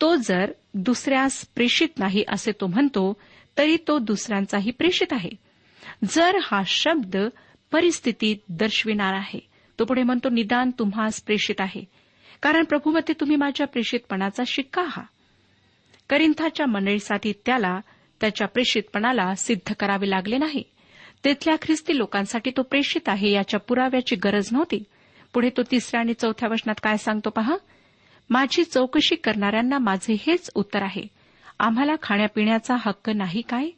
तो 0.00 0.16
जर 0.16 0.52
दुसऱ्यास 0.74 1.46
प्रेषित 1.54 1.88
नाही 1.98 2.24
असे 2.28 2.52
तो 2.52 2.66
म्हणतो 2.66 3.20
तरी 3.58 3.76
तो 3.88 3.98
दुसऱ्यांचाही 3.98 4.70
प्रेषित 4.70 5.12
आहे. 5.12 5.30
जर 6.04 6.36
हा 6.42 6.62
शब्द 6.66 7.16
परिस्थितीत 7.72 8.36
दर्शविणार 8.48 9.14
आहे 9.14 9.38
तो 9.78 9.84
पुढे 9.84 10.02
म्हणतो 10.02 10.28
निदान 10.28 10.70
तुम्हास 10.78 11.20
प्रेषित 11.20 11.60
आहे. 11.60 11.84
कारण 12.42 12.64
प्रभूमध्ये 12.64 13.14
तुम्ही 13.20 13.36
माझ्या 13.36 13.66
प्रेषितपणाचा 13.66 14.42
शिक्का 14.46 14.82
आहात. 14.82 15.04
करिंथाच्या 16.10 16.66
मंडळीसाठी 16.66 17.32
त्याला 17.46 17.80
त्याच्या 18.20 18.46
प्रेषितपणाला 18.46 19.34
सिद्ध 19.34 19.74
करावे 19.80 20.10
लागले 20.10 20.38
नाही. 20.38 20.62
तिथल्या 21.24 21.56
ख्रिस्ती 21.62 21.98
लोकांसाठी 21.98 22.50
तो 22.56 22.62
प्रेषित 22.62 23.08
आहे 23.08 23.30
याच्या 23.30 23.60
पुराव्याची 23.60 24.16
गरज 24.16 24.48
नव्हती. 24.52 24.84
पुढे 25.34 25.50
तो 25.56 25.62
तिसऱ्या 25.62 26.00
आणि 26.00 26.12
चौथ्या 26.14 26.48
वचनात 26.48 26.74
काय 26.82 26.96
सांगतो 26.96 27.30
पहा? 27.30 27.56
माझी 28.30 28.64
चौकशी 28.64 29.16
करणाऱ्यांना 29.16 29.78
माझे 29.78 30.16
हेच 30.26 30.50
उत्तर 30.54 30.82
आहे. 30.82 31.17
आम्हाला 31.58 31.92
खाण्यापिण्याचा 32.02 32.76
हक्क 32.78 33.10
नाही 33.10 33.42
काय? 33.42 33.70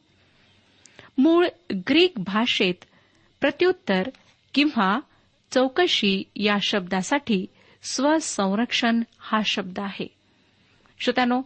मूळ 1.19 1.47
ग्रीक 1.75 2.13
भाषेत 2.17 2.75
प्रत्युत्तर 3.41 4.09
किंवा 4.55 5.01
चौकशी 5.51 6.23
या 6.37 6.57
शब्दासाठी 6.63 7.47
स्वसंरक्षण 7.83 9.03
हा 9.19 9.41
शब्द 9.45 9.81
आहे. 9.81 10.07
श्रोत्यानो 11.01 11.43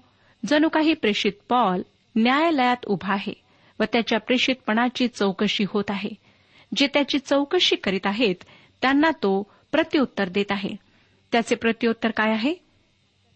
जणू 0.46 0.68
काही 0.68 0.94
प्रेषित 0.94 1.32
पॉल 1.48 1.82
न्यायालयात 2.16 2.76
उभा 2.86 3.12
आहे 3.12 3.32
व 3.80 3.84
त्याच्या 3.92 4.20
प्रेषितपणाची 4.20 5.08
चौकशी 5.08 5.64
होत 5.68 5.84
आहे. 5.88 6.10
जे 6.76 6.86
त्याची 6.86 7.18
चौकशी 7.18 7.76
करीत 7.76 8.06
आहेत 8.06 8.34
त्यांना 8.82 9.10
तो 9.10 9.52
प्रत्युत्तर 9.72 10.28
देत 10.28 10.52
आहे. 10.52 10.76
त्याचे 11.32 11.54
प्रत्युत्तर 11.54 12.10
काय 12.10 12.32
आहे? 12.32 12.54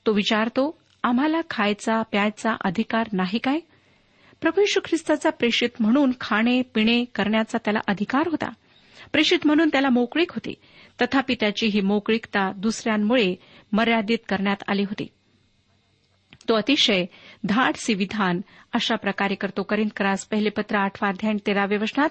तो 0.07 0.13
विचारतो 0.13 0.78
आम्हाला 1.03 1.41
खायचा 1.51 2.03
प्यायचा 2.03 2.57
अधिकार 2.65 3.09
नाही 3.13 3.39
काय? 3.39 3.61
प्रभू 4.41 4.61
यशू 4.61 4.81
ख्रिस्ताचा 4.85 5.31
प्रेषित 5.31 5.69
म्हणून 5.81 6.13
खाणे 6.21 6.63
पिणे 6.63 7.05
करण्याचा 7.05 7.59
त्याला 7.65 7.81
अधिकार 7.87 8.27
होता. 8.27 8.49
प्रेषित 9.13 9.39
म्हणून 9.45 9.69
त्याला 9.69 9.89
मोकळीक 9.89 10.31
होती. 10.31 10.55
तथापि 11.03 11.35
त्याची 11.41 11.67
ही 11.67 11.81
मोकळीकता 11.81 12.53
दुसऱ्यांमुळे 12.53 13.35
मर्यादित 13.73 14.19
करण्यात 14.29 14.57
आली 14.69 14.83
होती. 14.83 15.07
तो 16.49 16.55
अतिशय 16.55 17.05
धाडसी 17.45 17.95
विधान 17.95 18.41
अशा 18.73 18.97
प्रकारे 18.97 19.35
करतो. 19.35 19.63
करीन 19.63 19.89
करास 19.97 20.27
पहिले 20.27 20.49
पत्र 20.49 20.77
आठवा 20.77 21.09
अध्याय 21.09 21.35
तेराव्या 21.47 21.79
वचनात 21.83 22.11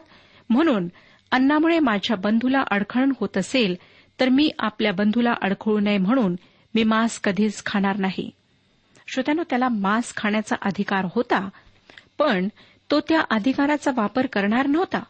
म्हणून 0.50 0.88
अन्नामुळे 1.32 1.79
माझ्या 1.79 2.17
बंधूला 2.17 2.63
अडखळण 2.72 3.12
होत 3.20 3.38
असेल 3.38 3.75
तर 4.20 4.29
मी 4.29 4.51
आपल्या 4.60 4.91
बंधूला 4.91 5.34
अडखळू 5.41 5.79
नये 5.79 5.98
म्हणून 5.98 6.36
मी 6.75 6.84
मांस 6.84 7.20
कधीच 7.20 7.65
खाणार 7.65 7.98
नाही. 7.98 8.32
श्रोत्यानो 9.08 9.44
त्याला 9.50 9.70
मांस 9.70 10.14
खाण्याचा 10.18 10.56
अधिकार 10.62 11.06
होता 11.16 11.50
पण 12.18 12.48
तो 12.92 13.00
त्या 13.00 13.22
अधिकाराचा 13.30 13.92
वापर 13.96 14.26
करणार 14.26 14.68
नव्हता. 14.68 15.04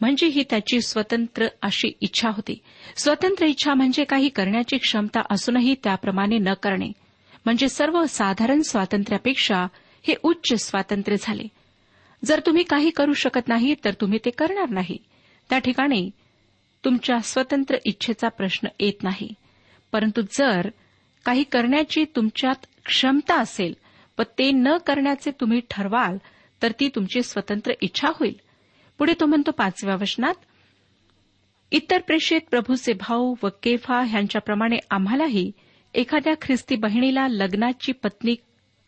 म्हणजे 0.00 0.26
ही 0.26 0.44
त्याची 0.50 0.80
स्वतंत्र 0.80 1.46
अशी 1.62 1.92
इच्छा 2.00 2.28
होती. 2.28 2.58
स्वतंत्र 2.96 3.46
इच्छा 3.46 3.74
म्हणजे 3.74 4.04
काही 4.04 4.28
करण्याची 4.28 4.76
क्षमता 4.76 5.22
असूनही 5.30 5.74
त्याप्रमाणे 5.84 6.38
न 6.38 6.48
करणे. 6.62 6.92
म्हणजे 7.44 7.68
सर्व 7.68 8.04
साधारण 8.04 8.62
स्वातंत्र्यापेक्षा 8.62 9.66
हे 10.02 10.14
उच्च 10.22 10.60
स्वातंत्र्य 10.60 11.16
झाले. 11.20 11.42
जर 12.24 12.40
तुम्ही 12.46 12.62
काही 12.62 12.90
करू 12.90 13.12
शकत 13.12 13.48
नाही 13.48 13.74
तर 13.84 13.92
तुम्ही 13.92 14.18
ते 14.24 14.30
करणार 14.30 14.68
नाही. 14.68 14.98
त्या 15.50 15.58
ठिकाणी 15.58 16.10
तुमच्या 16.84 17.18
स्वतंत्र 17.18 17.76
इच्छेचा 17.84 18.28
प्रश्न 18.28 18.68
येत 18.80 19.02
नाही. 19.02 19.34
परंतु 19.92 20.22
जर 20.22 20.68
काही 21.24 21.44
करण्याची 21.44 22.04
तुमच्यात 22.16 22.66
क्षमता 22.84 23.40
असेल 23.40 23.74
व 24.18 24.22
ते 24.38 24.50
न 24.50 24.76
करण्याचे 24.76 25.30
तुम्ही 25.30 25.60
ठरवाल 25.70 26.16
तर 26.62 26.72
ती 26.80 26.88
तुमची 26.88 27.22
स्वतंत्र 27.22 27.72
इच्छा 27.80 28.08
होईल. 28.14 28.34
पुढे 28.98 29.12
तो 29.20 29.26
म्हणतो 29.26 29.50
पाचव्या 29.50 29.94
वचनात 29.94 30.34
इतर 31.72 32.00
प्रेषित 32.00 32.40
प्रभूचे 32.50 32.92
भाऊ 32.92 33.34
व 33.42 33.48
केफा 33.62 34.02
ह्यांच्याप्रमाणे 34.02 34.76
आम्हालाही 34.90 35.50
एखाद्या 35.94 36.34
ख्रिस्ती 36.42 36.76
बहिणीला 36.76 37.26
लग्नाची 37.28 37.92
पत्नी 37.92 38.34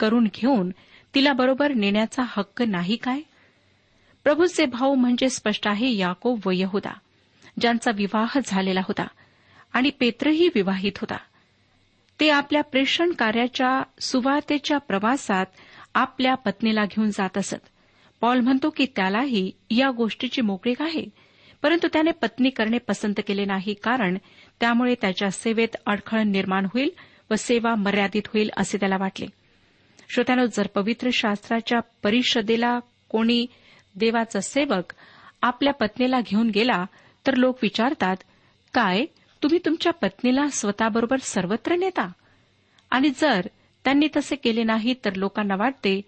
करून 0.01 0.29
घेऊन 0.35 0.70
तिला 1.14 1.33
बरोबर 1.33 1.72
नेण्याचा 1.72 2.22
हक्क 2.27 2.62
नाही 2.62 2.96
काय? 2.96 3.20
प्रभूचे 4.25 4.66
भाऊ 4.66 4.94
म्हणजे 4.94 5.29
स्पष्ट 5.29 5.68
आहे 5.68 5.94
याकोब 5.96 6.40
व 6.46 6.51
यहुदा 6.51 6.92
ज्यांचा 7.61 7.90
विवाह 7.94 8.38
झालेला 8.44 8.81
होता 8.81 9.07
आणि 9.72 9.90
पेत्रही 9.90 10.49
विवाहित 10.55 10.99
होता. 11.01 11.16
ते 12.20 12.31
आपल्या 12.31 12.62
प्रेषण 12.62 13.12
कार्याच्या 13.12 13.83
सुवातेच्या 14.00 14.79
प्रवासात 14.79 15.46
आपल्या 15.94 16.35
पत्नीला 16.35 16.85
घेऊन 16.85 17.11
जात 17.11 17.38
असत. 17.38 17.57
पॉल 18.20 18.40
म्हणतो 18.40 18.70
की 18.70 18.87
त्यालाही 18.96 19.50
या 19.70 19.90
गोष्टीची 19.90 20.42
मोकळीक 20.42 20.83
आहे. 20.83 21.05
परंतु 21.62 21.88
त्याने 21.92 22.11
पत्नी 22.11 22.50
करणे 22.50 22.79
पसंत 22.79 23.14
केले 23.26 23.44
नाही 23.44 23.74
कारण 23.74 24.18
त्यामुळे 24.61 24.94
त्याच्या 24.94 25.31
सेवेत 25.31 25.76
अडखळ 25.87 26.22
निर्माण 26.22 26.64
होईल 26.64 26.90
व 27.31 27.35
सेवा 27.35 27.74
मर्यादित 27.74 28.22
होईल 28.26 28.50
असे 28.57 28.79
त्याला 28.79 28.96
वाटले. 29.00 29.26
श्रोत्यानो 30.09 30.46
जर 30.46 30.66
पवित्र 30.66 31.09
शास्त्राच्या 31.12 31.81
परिषदेला 32.02 32.79
कोणी 33.09 33.46
देवाचा 33.96 34.40
सेवक 34.40 34.92
आपल्या 35.42 35.72
पत्नीला 35.72 36.20
घेऊन 36.20 36.50
गेला 36.50 36.85
तर 37.26 37.35
लोक 37.35 37.59
विचारतात 37.62 38.16
काय? 38.74 39.05
तुम्ही 39.42 39.59
तुमच्या 39.64 39.92
पत्नीला 39.92 40.49
स्वतःबरोबर 40.49 41.16
सर्वत्र 41.16 41.77
नेता. 41.77 42.12
आणि 42.90 43.11
जर 43.20 43.46
त्यांनी 43.85 44.09
तसे 44.16 44.37
केले 44.37 44.62
नाही 44.62 44.94
तर 45.05 45.14
लोकांना 45.14 45.57
वाटते 45.57 46.03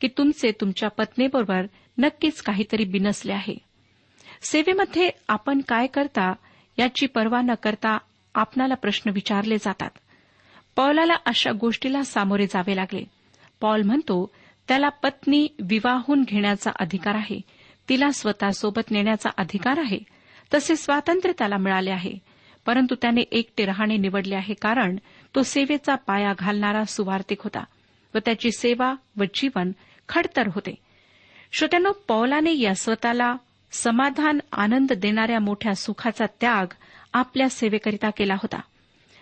की 0.00 0.08
तुमचे 0.08 0.52
तुमच्या 0.60 0.88
पत्नीबरोबर 0.88 1.66
नक्कीच 1.98 2.42
काहीतरी 2.42 2.84
बिनसले 2.84 3.32
आहे. 3.32 3.54
सेवेमध्ये 4.42 5.10
आपण 5.28 5.60
काय 5.68 5.86
करता 5.86 6.32
याची 6.78 7.06
पर्वा 7.06 7.40
न 7.42 7.54
करता 7.62 7.98
आपणाला 8.34 8.74
प्रश्न 8.74 9.10
विचारले 9.10 9.56
जातात. 9.56 9.90
पौलाला 10.76 11.14
अशा 11.26 11.50
गोष्टीला 11.60 12.02
सामोरे 12.02 12.46
जावे 12.46 12.76
लागले. 12.76 13.04
पॉल 13.60 13.82
म्हणतो 13.82 14.30
त्याला 14.68 14.88
पत्नी 14.88 15.48
विवाहून 15.60 16.22
घेण्याचा 16.22 16.70
अधिकार 16.80 17.14
आहे. 17.14 17.40
तिला 17.88 18.10
स्वतःसोबत 18.10 18.90
नेण्याचा 18.90 19.30
अधिकार 19.36 19.78
आहे. 19.78 19.98
तसे 20.54 20.76
स्वातंत्र्य 20.76 21.32
त्याला 21.38 21.56
मिळाले 21.56 21.90
आहे. 21.90 22.31
परंतु 22.66 22.94
त्याने 22.94 23.20
एकटे 23.20 23.64
राहणे 23.64 23.96
निवडले 23.96 24.34
आहे 24.34 24.54
कारण 24.54 24.96
तो 25.34 25.42
सेवेचा 25.42 25.94
पाया 25.94 26.32
घालणारा 26.38 26.84
सुवार्थिक 26.84 27.42
होता 27.42 27.64
व 28.14 28.18
त्याची 28.18 28.50
सेवा 28.50 28.94
व 29.16 29.24
जीवन 29.34 29.72
खडतर 30.08 30.46
होते. 30.46 30.74
श्रोत्यानो 31.52 31.92
पौलाने 32.08 32.58
या 32.58 32.74
स्वतःला 32.74 33.36
समाधान 33.72 34.38
आनंद 34.52 34.92
देणाऱ्या 34.92 35.40
मोठ्या 35.40 35.74
सुखाचा 35.74 36.24
त्याग 36.40 36.66
आपल्या 37.12 37.48
सेवेकरिता 37.48 38.10
केला 38.10 38.34
होता. 38.34 38.60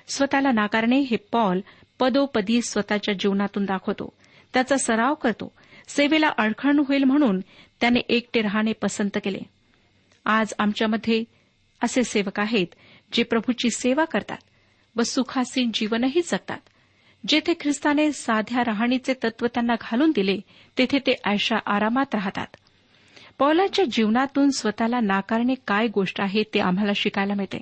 स्वतःला 0.08 0.52
नाकारणे 0.52 0.98
हे 0.98 1.16
पॉल 1.16 1.60
पदोपदी 1.98 2.62
स्वतःच्या 2.62 3.14
जीवनातून 3.14 3.64
दाखवतो. 3.64 4.12
त्याचा 4.54 4.76
सराव 4.76 5.14
करतो. 5.14 5.52
सेवेला 5.88 6.28
अडखण 6.38 6.82
होईल 6.88 7.04
म्हणून 7.04 7.40
त्याने 7.80 8.00
एकटे 8.08 8.40
राहणे 8.40 8.72
पसंत 8.72 9.18
केले. 9.24 9.38
आज 10.24 10.52
आमच्यामध्ये 10.58 11.24
असे 11.84 12.04
सेवक 12.04 12.40
आहेत 12.40 12.66
जे 13.12 13.22
प्रभूची 13.22 13.70
सेवा 13.70 14.04
करतात 14.04 14.38
व 14.96 15.02
सुखासीन 15.02 15.70
जीवनही 15.74 16.20
जगतात. 16.20 16.58
जेथे 17.28 17.54
ख्रिस्ताने 17.60 18.12
साध्या 18.12 18.64
राहणीचे 18.64 19.14
तत्व 19.24 19.46
त्यांना 19.46 19.74
घालून 19.80 20.12
दिले 20.14 20.40
तेथे 20.78 20.98
ते 20.98 21.14
आयशा 21.24 21.56
आरामात 21.66 22.14
राहतात. 22.14 22.46
पौलाच्या 23.38 23.84
जीवनातून 23.92 24.50
स्वतःला 24.50 25.00
नाकारणे 25.00 25.54
काय 25.66 25.86
गोष्ट 25.86 26.20
आहे 26.20 26.42
ते 26.42 26.60
आम्हाला 26.60 26.92
शिकायला 26.96 27.34
मिळते. 27.34 27.60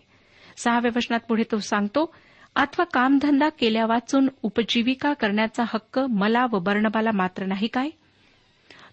सहाव्या 0.57 0.91
वचनात 0.97 1.21
पुढे 1.29 1.43
तो 1.43 1.59
सांगतो 1.59 2.15
अथवा 2.57 2.85
कामधंदा 2.85 3.49
केल्या 3.49 3.87
वाचून 3.87 4.29
उपजीविका 4.43 5.13
करण्याचा 5.13 5.65
हक्क 5.67 5.99
मला 5.99 6.47
व 6.53 6.59
बर्णबाला 6.59 7.11
मात्र 7.15 7.47
नाही 7.47 7.67
काय? 7.67 7.91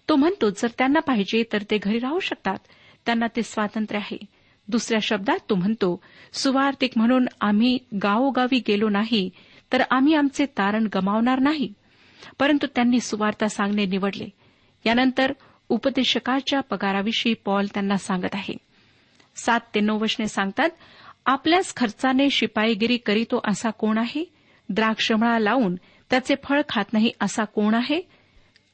तो 0.08 0.16
म्हणतो 0.16 0.50
जर 0.50 0.68
त्यांना 0.78 1.00
पाहिजे 1.00 1.42
तर 1.52 1.62
ते 1.70 1.78
घरी 1.78 1.98
राहू 1.98 2.20
शकतात 2.20 2.58
त्यांना 3.06 3.26
ते 3.36 3.42
स्वातंत्र्य 3.42 4.00
आहे. 4.00 4.35
दुसऱ्या 4.68 5.00
शब्दात 5.02 5.38
तो 5.50 5.54
म्हणतो 5.54 6.02
सुवार्थिक 6.32 6.90
म्हणून 6.96 7.26
आम्ही 7.40 7.78
गावोगावी 8.02 8.62
गेलो 8.68 8.88
नाही 8.88 9.30
तर 9.72 9.82
आम्ही 9.90 10.14
आमचे 10.14 10.46
तारण 10.46 10.88
गमावणार 10.94 11.38
नाही. 11.38 11.72
परंतु 12.38 12.66
त्यांनी 12.74 13.00
सुवार्ता 13.00 13.48
सांगणे 13.48 13.86
निवडले. 13.86 14.28
यानंतर 14.86 15.32
उपदेशकाच्या 15.68 16.60
पगाराविषयी 16.60 17.34
पॉल 17.34 17.66
त्यांना 17.66 17.96
सांगत 17.96 18.34
आहे. 18.34 18.54
सात 19.36 19.60
ते 19.74 19.80
नऊ 19.80 19.98
वचने 19.98 20.28
सांगतात 20.28 20.70
आपल्याच 21.26 21.74
खर्चाने 21.76 22.30
शिपाईगिरी 22.30 22.96
करीतो 22.96 23.40
असा 23.44 23.70
कोण 23.70 23.98
आहे? 23.98 24.24
द्राक्षमळा 24.68 25.38
लावून 25.38 25.74
त्याचे 26.10 26.34
फळ 26.44 26.60
खात 26.68 26.84
नाही 26.92 27.12
असा 27.20 27.44
कोण 27.44 27.74
आहे? 27.74 28.00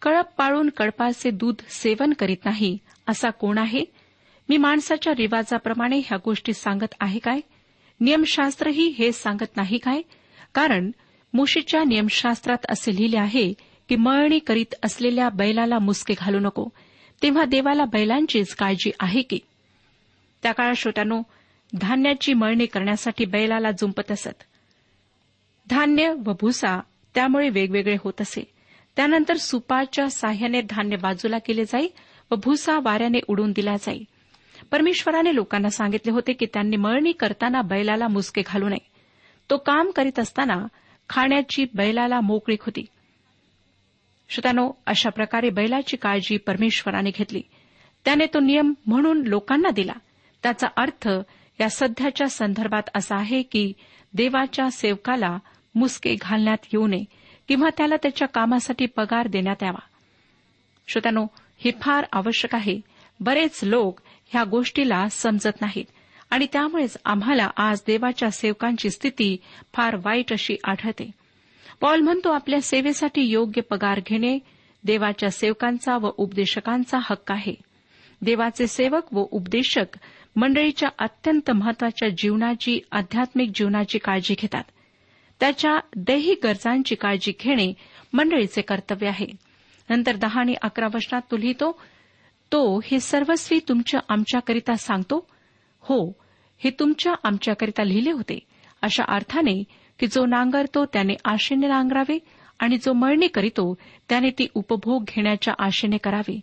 कळप 0.02 0.26
पाळून 0.38 0.68
कळपाचे 0.68 1.31
दूध 1.31 1.55
सेवन 1.68 2.12
करीत 2.12 2.37
नाही 2.44 2.78
असा 3.09 3.31
कोण 3.31 3.59
आहे? 3.59 3.85
मी 4.48 4.57
माणसाच्या 4.57 5.12
रिवाजाप्रमाणे 5.18 5.98
ह्या 5.98 6.18
गोष्टी 6.24 6.52
सांगत 6.52 6.94
आहे 7.00 7.18
काय? 7.18 7.40
नियमशास्त्रही 8.00 8.87
हे 8.88 9.12
सांगत 9.12 9.57
नाही 9.57 9.78
काय? 9.78 10.02
कारण 10.55 10.90
मुशीच्या 11.35 11.85
नियमशास्त्रात 11.85 12.59
असे 12.68 12.96
लिहिले 12.96 13.16
आहे 13.16 13.52
की 13.88 13.96
मळणी 13.96 14.38
करीत 14.38 14.74
असलेल्या 14.83 15.28
बैलाला 15.28 15.78
मुसके 15.78 16.14
घालू 16.18 16.38
नको. 16.38 16.68
तेव्हा 17.22 17.44
देवाला 17.44 17.85
बैलांचीच 17.85 18.55
काळजी 18.55 18.90
आहे 19.00 19.22
की? 19.22 19.38
त्या 20.42 20.52
काळात 20.52 20.74
श्रोत्यानो 20.74 21.22
धान्याची 21.81 22.35
मळणी 22.35 22.66
करण्यासाठी 22.66 23.24
बैलाला 23.24 23.70
जुंपत 23.70 24.12
असत. 24.12 24.42
धान्य 25.70 26.14
व 26.26 26.33
भुसा 26.40 26.81
त्यामुळे 27.14 27.48
वेगवेगळे 27.48 27.96
होत 28.05 28.20
असे. 28.20 28.50
त्यानंतर 28.96 29.37
सुपाच्या 29.37 30.11
साह्याने 30.11 30.61
धान्य 30.61 30.96
बाजूला 30.96 31.38
केले 31.38 31.64
जाई 31.64 31.88
व 32.31 32.35
भुसा 32.35 32.78
वाऱ्याने 32.83 33.18
उडून 33.28 33.52
दिला 33.52 33.76
जाई. 33.76 34.05
परमेश्वराने 34.70 35.35
लोकांना 35.35 35.68
सांगितले 35.68 36.12
होते 36.12 36.33
की 36.33 36.46
त्यांनी 36.46 36.77
मळणी 36.77 37.12
करताना 37.12 37.62
बैलाला 37.62 38.09
मुसके 38.09 38.42
घालू 38.46 38.68
नये. 38.68 38.87
तो 39.51 39.57
काम 39.57 39.90
करीत 39.90 40.18
असताना 40.18 40.66
खाण्याची 41.09 41.66
बैलाला 41.75 42.20
मोकळीक 42.20 42.62
होती. 42.62 42.87
श्रोत्यानो 44.29 44.70
अशा 44.87 45.11
प्रकारे 45.11 45.51
बैलाची 45.51 45.96
काळजी 45.96 46.37
परमेश्वराने 46.37 47.11
घेतली. 47.11 47.42
त्याने 48.05 48.27
तो 48.27 48.40
नियम 48.40 48.75
म्हणून 48.87 49.22
लोकांना 49.27 49.70
दिला. 49.70 49.92
त्याचा 50.42 50.66
अर्थ 50.77 51.09
या 51.61 51.70
सध्याच्या 51.70 52.29
संदर्भात 52.29 52.83
असा 52.94 53.16
आहे 53.16 53.42
की 53.42 53.72
देवाच्या 54.14 54.70
सेवकाला 54.70 55.38
मुसके 55.75 56.16
घालण्यात 56.20 56.59
येऊ 56.64 56.87
नये 56.87 57.05
किंवा 57.48 57.68
त्याला 57.77 57.96
त्याच्या 57.96 58.29
कामासाठी 58.29 58.87
पगार 58.87 59.27
देण्यात 59.29 59.62
यावा. 59.62 59.83
श्रोत्यानो 60.88 61.27
हे 61.59 61.70
फार 61.81 62.05
आवश्यक 62.12 62.55
आहे. 62.55 62.81
बरेच 63.20 63.61
लोक 63.62 64.01
ह्या 64.33 64.45
गोष्टीला 64.45 65.09
समजत 65.09 65.61
नाहीत. 65.61 65.85
आणि 66.31 66.47
त्यामुळेच 66.53 66.99
आम्हाला 67.05 67.51
आज 67.57 67.81
देवाच्या 67.87 68.31
सेवकांची 68.31 68.90
स्थिती 68.90 69.37
फार 69.75 69.97
वाईट 69.97 70.33
अशी 70.33 70.57
आढळते. 70.64 71.11
पॉल 71.81 72.01
म्हणतो 72.01 72.31
आपल्या 72.31 72.61
सेवेसाठी 72.61 73.23
योग्य 73.23 73.61
पगार 73.61 74.01
घेणे 74.07 74.38
देवाच्या 74.85 75.31
सेवकांचा 75.31 75.97
व 75.97 76.11
उपदेशकांचा 76.16 76.99
हक्क 76.99 77.33
आहे. 77.33 77.55
देवाचे 78.23 78.66
सेवक 78.66 79.14
व 79.14 79.25
उपदेशक 79.31 79.99
मंडळीच्या 80.37 80.88
अत्यंत 80.99 81.51
महत्त्वाच्या 81.51 82.09
जीवनाची 82.09 82.81
आध्यात्मिक 82.92 83.51
जीवनाची 83.55 83.99
काळजी 83.99 84.35
घेतात. 84.38 84.64
त्याच्या 85.40 85.81
दैहिक 85.97 86.47
गरजांची 86.47 86.95
काळजी 86.95 87.33
घेणे 87.40 87.73
मंडळीचे 88.12 88.62
कर्तव्य 88.62 89.09
आहे. 89.09 89.27
नंतर 89.90 90.16
दहा 90.16 90.40
आणि 90.40 90.55
अकरा 90.62 90.87
वचनात 90.87 91.21
तो 91.31 91.37
लिहितो 91.37 91.81
तो 92.52 92.80
हे 92.84 93.00
सर्वस्वी 93.00 93.58
तुमच्या 93.68 94.00
आमच्याकरिता 94.08 94.74
सांगतो? 94.74 95.26
हो 95.80 96.16
हे 96.58 96.70
तुमच्या 96.70 97.14
आमच्याकरिता 97.24 97.84
लिहिले 97.84 98.10
होते. 98.10 98.38
अशा 98.82 99.04
अर्थाने 99.08 99.62
की 99.98 100.06
जो 100.06 100.26
नांगरतो 100.26 100.84
त्याने 100.84 101.14
आशेने 101.24 101.66
नांगरावे 101.66 102.18
आणि 102.58 102.76
जो 102.76 102.92
मळणी 102.92 103.26
करीतो 103.26 103.74
त्याने 104.08 104.30
ती 104.30 104.46
उपभोग 104.54 105.04
घेण्याच्या 105.04 105.54
आशेने 105.58 105.96
करावी. 105.96 106.40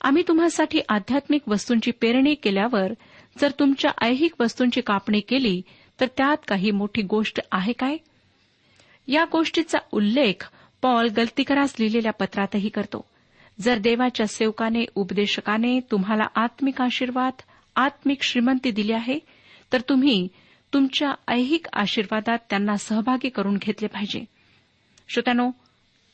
आम्ही 0.00 0.22
तुम्हासाठी 0.28 0.80
आध्यात्मिक 0.88 1.48
वस्तूंची 1.48 1.90
पेरणी 1.90 2.34
केल्यावर 2.34 2.92
जर 3.38 3.50
तुमच्या 3.50 3.90
ऐहिक 4.02 4.32
वस्तूंची 4.40 4.80
कापणी 4.80 5.20
केली 5.20 5.62
तर 6.00 6.06
त्यात 6.16 6.36
काही 6.48 6.70
मोठी 6.70 7.02
गोष्ट 7.02 7.40
आहे 7.52 7.72
काय? 7.72 7.96
या 9.06 9.24
गोष्टीचा 9.32 9.78
उल्लेख 9.92 10.50
पॉल 10.82 11.08
गलतीकरास 11.16 11.74
लिहिलेल्या 11.78 12.12
पत्रातही 12.12 12.68
करतो. 12.68 13.04
जर 13.60 13.78
देवाच्या 13.78 14.26
सेवकाने 14.26 14.84
उपदेशकाने 14.94 15.80
तुम्हाला 15.80 16.24
आत्मिक 16.34 16.80
आशीर्वाद 16.80 17.32
आत्मिक 17.76 18.22
श्रीमंती 18.22 18.70
दिली 18.70 18.92
आहे 18.92 19.18
तर 19.72 19.80
तुम्ही 19.80 20.28
तुमच्या 20.74 21.12
ऐहिक 21.28 21.66
आशीर्वादात 21.72 22.38
त्यांना 22.50 22.76
सहभागी 22.76 23.28
करून 23.28 23.56
घेतले 23.56 23.88
पाहिजे. 23.88 24.24
श्रोत्यानो 25.08 25.50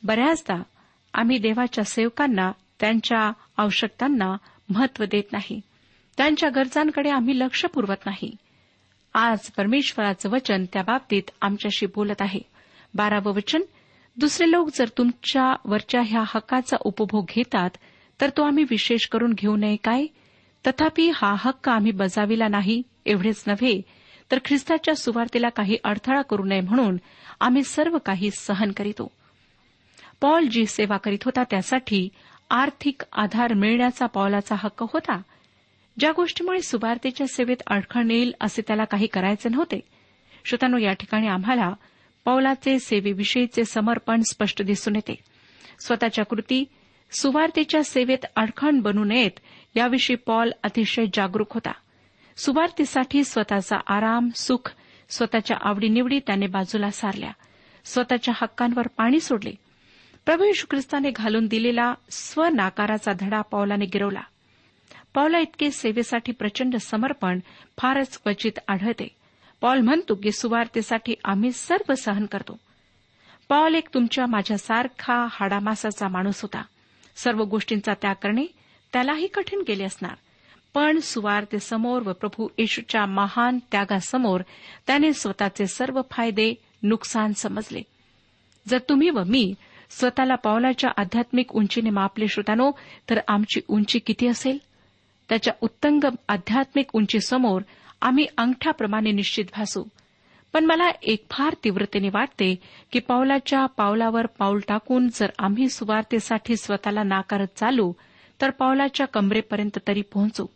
बऱ्याचदा 0.02 0.62
आम्ही 1.14 1.38
देवाच्या 1.38 1.84
सेवकांना 1.84 2.52
त्यांच्या 2.80 3.32
आवश्यकतांना 3.56 4.36
महत्त्व 4.68 5.04
देत 5.04 5.32
नाही. 5.32 5.60
त्यांच्या 6.16 6.50
गरजांकडे 6.50 7.10
आम्ही 7.10 7.38
लक्ष 7.38 7.64
पुरवत 7.64 8.06
नाही. 8.06 8.36
आज 9.14 9.38
परमेश्वराचं 9.38 10.30
वचन 10.30 10.64
त्या 10.72 10.82
बाबतीत 10.82 11.22
आमच्याशी 11.40 11.86
बोलत 11.86 12.20
आहे. 12.20 12.40
बारावं 12.94 13.34
वचन 13.34 13.62
दुसरे 14.16 14.50
लोक 14.50 14.68
जर 14.74 14.88
तुमच्या 14.98 15.54
वरच्या 15.64 16.02
ह्या 16.06 16.22
हक्काचा 16.26 16.76
उपभोग 16.80 17.24
घेतात 17.28 17.70
तर 18.20 18.30
तो 18.36 18.42
आम्ही 18.42 18.64
विशेष 18.70 19.06
करून 19.06 19.32
घेऊ 19.32 19.56
नये 19.56 19.76
काय? 19.76 20.06
तथापि 20.66 21.10
हा 21.14 21.34
हक्क 21.38 21.68
आम्ही 21.68 21.92
बजाविला 21.92 22.48
नाही 22.48 22.82
एवढेच 23.06 23.44
नव्हे 23.46 23.80
तर 24.30 24.38
ख्रिस्ताच्या 24.44 24.94
सुवार्तेला 24.94 25.48
काही 25.48 25.76
अडथळा 25.84 26.22
करू 26.22 26.44
नये 26.44 26.60
म्हणून 26.60 26.96
आम्ही 27.40 27.62
सर्व 27.62 27.98
काही 27.98 28.30
सहन 28.30 28.72
करीतो. 28.72 29.12
पॉल 30.20 30.46
जी 30.46 30.66
सेवा 30.66 30.96
करीत 30.96 31.24
होता 31.24 31.42
त्यासाठी 31.50 32.08
आर्थिक 32.50 33.02
आधार 33.12 33.54
मिळण्याचा 33.54 34.06
पॉलाचा 34.06 34.54
हक्क 34.58 34.82
होता. 34.82 35.22
ज्या 35.98 36.12
गोष्टीमुळे 36.12 36.60
सुवार्तेच्या 36.60 37.26
सेवेत 37.26 37.62
अडखळ 37.66 38.10
येईल 38.10 38.32
असे 38.40 38.62
त्याला 38.66 38.84
काही 38.84 39.06
करायचे 39.06 39.48
नव्हते. 39.48 39.80
श्रोतांनो 40.44 40.78
या 40.78 40.92
ठिकाणी 40.92 41.28
आम्हाला 41.28 41.72
पौलाचे 42.24 42.78
सेवेविषयीचे 42.78 43.64
समर्पण 43.64 44.20
स्पष्ट 44.30 44.62
दिसून 44.62 44.96
येते. 44.96 45.14
स्वतःच्या 45.80 46.24
कृती 46.24 46.64
सुवार्तेच्या 47.10 47.84
सेवेत 47.84 48.26
अडखण 48.36 48.80
बनू 48.80 49.04
नयेत 49.04 49.30
याविषयी 49.76 50.16
पॉल 50.16 50.50
अतिशय 50.62 51.04
जागरूक 51.14 51.52
होता. 51.54 51.72
सुवार्तेसाठी 52.36 53.24
स्वतःचा 53.24 53.76
आराम 53.86 54.28
सुख 54.34 54.72
स्वतःच्या 55.08 55.56
आवडीनिवडी 55.60 56.18
त्याने 56.18 56.46
बाजूला 56.46 56.90
सारल्या. 56.90 57.30
स्वतःच्या 57.84 58.34
हक्कांवर 58.36 58.86
पाणी 58.86 59.20
सोडले. 59.20 59.52
प्रभू 60.26 60.44
यशू 60.44 60.66
ख्रिस्ताने 60.70 61.10
घालून 61.10 61.46
दिलेला 61.46 61.94
स्वनाकाराचा 62.10 63.12
धडा 63.20 63.40
पौलाने 63.40 63.84
गिरवला. 63.84 64.20
पावला 65.14 65.38
इतके 65.38 65.70
सेवेसाठी 65.70 66.32
प्रचंड 66.32 66.76
समर्पण 66.76 67.38
फारच 67.78 68.18
क्वचित 68.18 68.52
आढळते. 68.68 69.08
पॉल 69.62 69.80
म्हणतो 69.80 70.14
की 70.14 70.32
सुवार्तेसाठी 70.32 71.14
आम्ही 71.24 71.52
सर्व 71.52 71.94
सहन 71.94 72.26
करतो. 72.26 72.56
पॉल 73.48 73.74
एक 73.74 73.88
तुमच्या 73.94 74.26
माझ्यासारखा 74.26 75.26
हाडामासाचा 75.30 76.08
माणूस 76.08 76.42
होता. 76.42 76.62
सर्व 77.16 77.44
गोष्टींचा 77.44 77.92
त्याग 78.02 78.14
करणे 78.22 78.46
त्यालाही 78.92 79.26
कठीण 79.26 79.62
गेले 79.68 79.84
असणार. 79.84 80.14
पण 80.74 80.98
सुवार्तेसमोर 80.98 82.02
व 82.06 82.12
प्रभू 82.12 82.48
येशूच्या 82.58 83.06
महान 83.06 83.58
त्यागासमोर 83.72 84.40
त्याने 84.86 85.12
स्वतःचे 85.12 85.66
सर्व 85.66 86.00
फायदे 86.10 86.54
नुकसान 86.82 87.32
समजले. 87.32 87.82
जर 88.68 88.78
तुम्ही 88.78 89.10
व 89.10 89.22
मी 89.26 89.54
स्वतःला 89.90 90.34
पावलाच्या 90.34 90.90
आध्यात्मिक 90.96 91.52
उंचीने 91.52 91.90
मापले 91.90 92.28
श्रोतानो 92.28 92.70
तर 93.10 93.20
आमची 93.28 93.60
उंची 93.68 93.98
किती 93.98 94.26
असेल? 94.26 94.58
त्याच्या 95.28 95.54
उत्तंग 95.60 96.04
आध्यात्मिक 96.28 96.86
उंचीसमोर 96.92 97.62
आम्ही 98.02 98.26
अंगठ्याप्रमाणे 98.38 99.12
निश्चित 99.12 99.44
भासू. 99.56 99.84
पण 100.52 100.64
मला 100.64 100.90
एक 101.02 101.24
फार 101.30 101.54
तीव्रतेने 101.64 102.08
वाटते 102.08 102.54
की 102.92 102.98
पावलाच्या 102.98 103.66
पावलावर 103.66 104.26
पाऊल 104.26 104.60
टाकून 104.68 105.08
जर 105.08 105.30
आम्ही 105.38 105.68
सुवार्तेसाठी 105.68 106.56
स्वतःला 106.56 107.02
नाकारत 107.02 107.46
चालू 107.56 107.92
तर 108.40 108.50
पावलाच्या 108.50 109.06
कमरेपर्यंत 109.06 109.78
तरी 109.88 110.02
पोहोचू. 110.02 110.46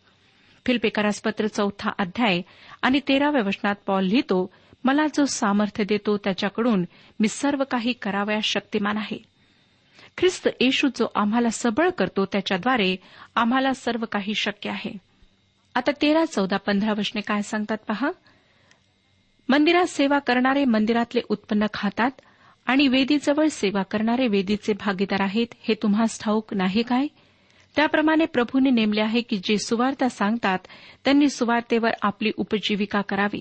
फिल्पेकारासपत्र 0.66 1.46
चौथा 1.46 1.90
अध्याय 1.98 2.42
आणि 2.82 3.00
तेराव्या 3.08 3.42
वचनात 3.42 3.74
पॉल 3.86 4.04
लिहितो 4.04 4.50
मला 4.84 5.06
जो 5.06 5.24
सामर्थ्य 5.24 5.84
देतो 5.84 6.16
त्याच्याकडून 6.16 6.84
मी 7.20 7.28
सर्व 7.28 7.64
काही 7.70 7.92
करावयास 7.92 8.44
शक्तिमान 8.44 8.96
आहे. 8.96 9.22
ख्रिस्त 10.18 10.48
येशू 10.60 10.88
जो 10.88 11.06
आम्हाला 11.14 11.48
सबळ 11.50 11.90
करतो 11.90 12.26
त्याच्याद्वारे 12.26 12.96
आम्हाला 13.34 13.74
सर्व 13.74 14.04
काही 14.12 14.34
शक्य 14.34 14.70
आहे. 14.70 15.05
आता 15.76 15.92
तेरा 15.92 16.24
चौदा 16.24 16.56
पंधरा 16.56 16.92
वशने 16.98 17.20
काय 17.20 17.42
सांगतात 17.42 17.78
पहा? 17.88 18.10
मंदिरात 19.48 19.86
सेवा 19.86 20.18
करणारे 20.18 20.64
मंदिरातले 20.64 21.20
उत्पन्न 21.28 21.66
खातात 21.74 22.10
आणि 22.66 22.88
वेदीजवळ 22.88 23.46
सेवा 23.46 23.82
करणारे 23.82 24.28
वेदीचे 24.28 24.72
भागीदार 24.72 25.20
आहेत 25.20 25.46
हे 25.60 25.74
तुम्हास 25.74 26.20
ठाऊक 26.20 26.54
नाही 26.54 26.82
काय? 26.82 27.06
त्याप्रमाणे 27.76 28.24
प्रभूने 28.26 28.70
नेमले 28.70 29.00
आहे 29.00 29.20
की 29.20 29.36
जे 29.36 29.58
सुवार्ता 29.58 30.08
सांगतात 30.08 30.58
त्यांनी 31.04 31.28
सुवार्तेवर 31.28 31.90
आपली 32.02 32.32
उपजीविका 32.36 33.00
करावी. 33.00 33.40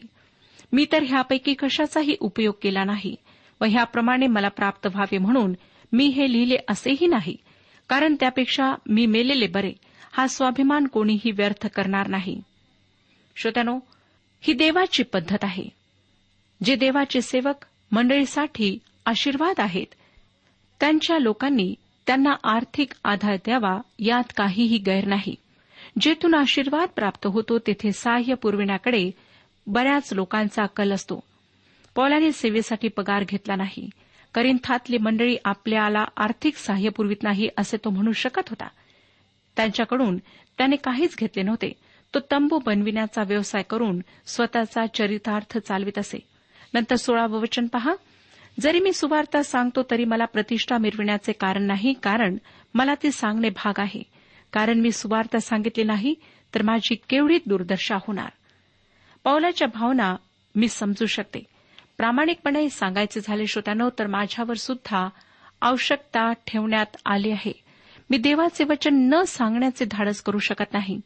मी 0.73 0.85
तर 0.91 1.03
ह्यापैकी 1.03 1.53
कशाचाही 1.53 2.15
उपयोग 2.19 2.53
केला 2.61 2.83
नाही 2.83 3.15
व 3.61 3.65
ह्याप्रमाणे 3.65 4.27
मला 4.27 4.47
प्राप्त 4.47 4.87
व्हावे 4.87 5.17
म्हणून 5.17 5.53
मी 5.93 6.05
हे 6.05 6.31
लिहिले 6.31 6.57
असेही 6.67 7.07
नाही. 7.07 7.37
कारण 7.89 8.15
त्यापेक्षा 8.19 8.75
मी 8.89 9.05
मेलेले 9.05 9.47
बरे. 9.47 9.73
हा 10.17 10.27
स्वाभिमान 10.27 10.87
कोणीही 10.87 11.31
व्यर्थ 11.31 11.67
करणार 11.67 12.07
नाही. 12.07 12.41
श्रोत्यानो 13.35 13.79
ही 14.41 14.53
देवाची 14.53 15.03
पद्धत 15.03 15.37
आहे. 15.41 15.69
जे 16.63 16.75
देवाचे 16.75 17.21
सेवक 17.21 17.65
मंडळीसाठी 17.91 18.77
आशीर्वाद 19.05 19.59
आहेत 19.59 19.85
त्यांच्या 20.79 21.19
लोकांनी 21.19 21.75
त्यांना 22.07 22.35
आर्थिक 22.43 22.91
आधार 23.03 23.35
द्यावा 23.35 23.81
यात 23.99 24.33
काहीही 24.37 24.77
गैर 24.77 25.05
नाही. 25.05 25.35
जेथून 26.01 26.35
आशीर्वाद 26.35 26.89
प्राप्त 26.95 27.27
होतो 27.27 27.59
तेथे 27.59 27.91
सहाय्य 27.91 28.33
पुरविण्याकडे 28.33 29.11
बऱ्याच 29.67 30.13
लोकांचा 30.13 30.65
कल 30.65 30.91
असतो. 30.91 31.19
पौलाने 31.95 32.31
सेवेसाठी 32.31 32.87
पगार 32.87 33.23
घेतला 33.23 33.55
नाही. 33.55 33.89
करिंथातली 34.33 34.97
मंडळी 34.97 35.37
आपल्याला 35.45 36.05
आर्थिक 36.17 36.55
सहाय्य 36.55 36.89
पुरवित 36.89 37.23
नाही 37.23 37.49
असे 37.57 37.77
तो 37.77 37.89
म्हणू 37.89 38.11
शकत 38.11 38.49
होता. 38.49 38.67
त्यांच्याकडून 39.57 40.17
त्याने 40.57 40.75
काहीच 40.75 41.17
घेतले 41.17 41.43
नव्हते. 41.43 41.73
तो 42.13 42.19
तंबू 42.31 42.59
बनविण्याचा 42.59 43.23
व्यवसाय 43.23 43.63
करून 43.63 44.01
स्वतःचा 44.25 44.85
चरितार्थ 44.85 45.57
चालवित 45.57 45.99
असे. 45.99 46.17
नंतर 46.73 46.95
सोळावं 46.95 47.41
वचन 47.41 47.67
पहा. 47.67 47.95
जरी 48.59 48.79
मी 48.79 48.93
सुवार्ता 48.93 49.43
सांगतो 49.43 49.83
तरी 49.91 50.05
मला 50.05 50.25
प्रतिष्ठा 50.25 50.77
मिरविण्याचे 50.77 51.31
कारण 51.31 51.63
नाही 51.63 51.93
कारण 51.93 52.37
मला 52.73 52.95
ते 52.95 53.11
सांगणे 53.11 53.49
भाग 53.49 53.73
आहे. 53.77 54.03
कारण 54.53 54.79
मी 54.79 54.91
सुवार्ता 54.91 55.39
सांगितली 55.39 55.83
नाही 55.83 56.15
तर 56.55 56.61
माझी 56.61 56.95
केवढी 56.95 57.39
दुर्दशा 57.45 57.95
होणार? 57.95 58.29
पावलाच्या 59.23 59.67
भावना 59.67 60.15
मी 60.55 60.67
समजू 60.67 61.05
शकते. 61.05 61.39
प्रामाणिकपणे 61.97 62.69
सांगायचे 62.69 63.19
झाले 63.23 63.47
श्रोत्यानो 63.47 63.89
तर 63.99 64.07
माझ्यावर 64.07 64.53
सुद्धा 64.53 65.09
आवश्यकता 65.61 66.33
ठेवण्यात 66.33 66.97
आली 67.05 67.31
आहे. 67.31 67.64
मी 68.09 68.17
देवाचे 68.17 68.63
वचन 68.63 69.09
न 69.13 69.23
सांगण्याचे 69.23 69.85
धाडस 69.85 70.21
करू 70.21 70.39
शकत 70.39 70.73
नाही. 70.73 71.01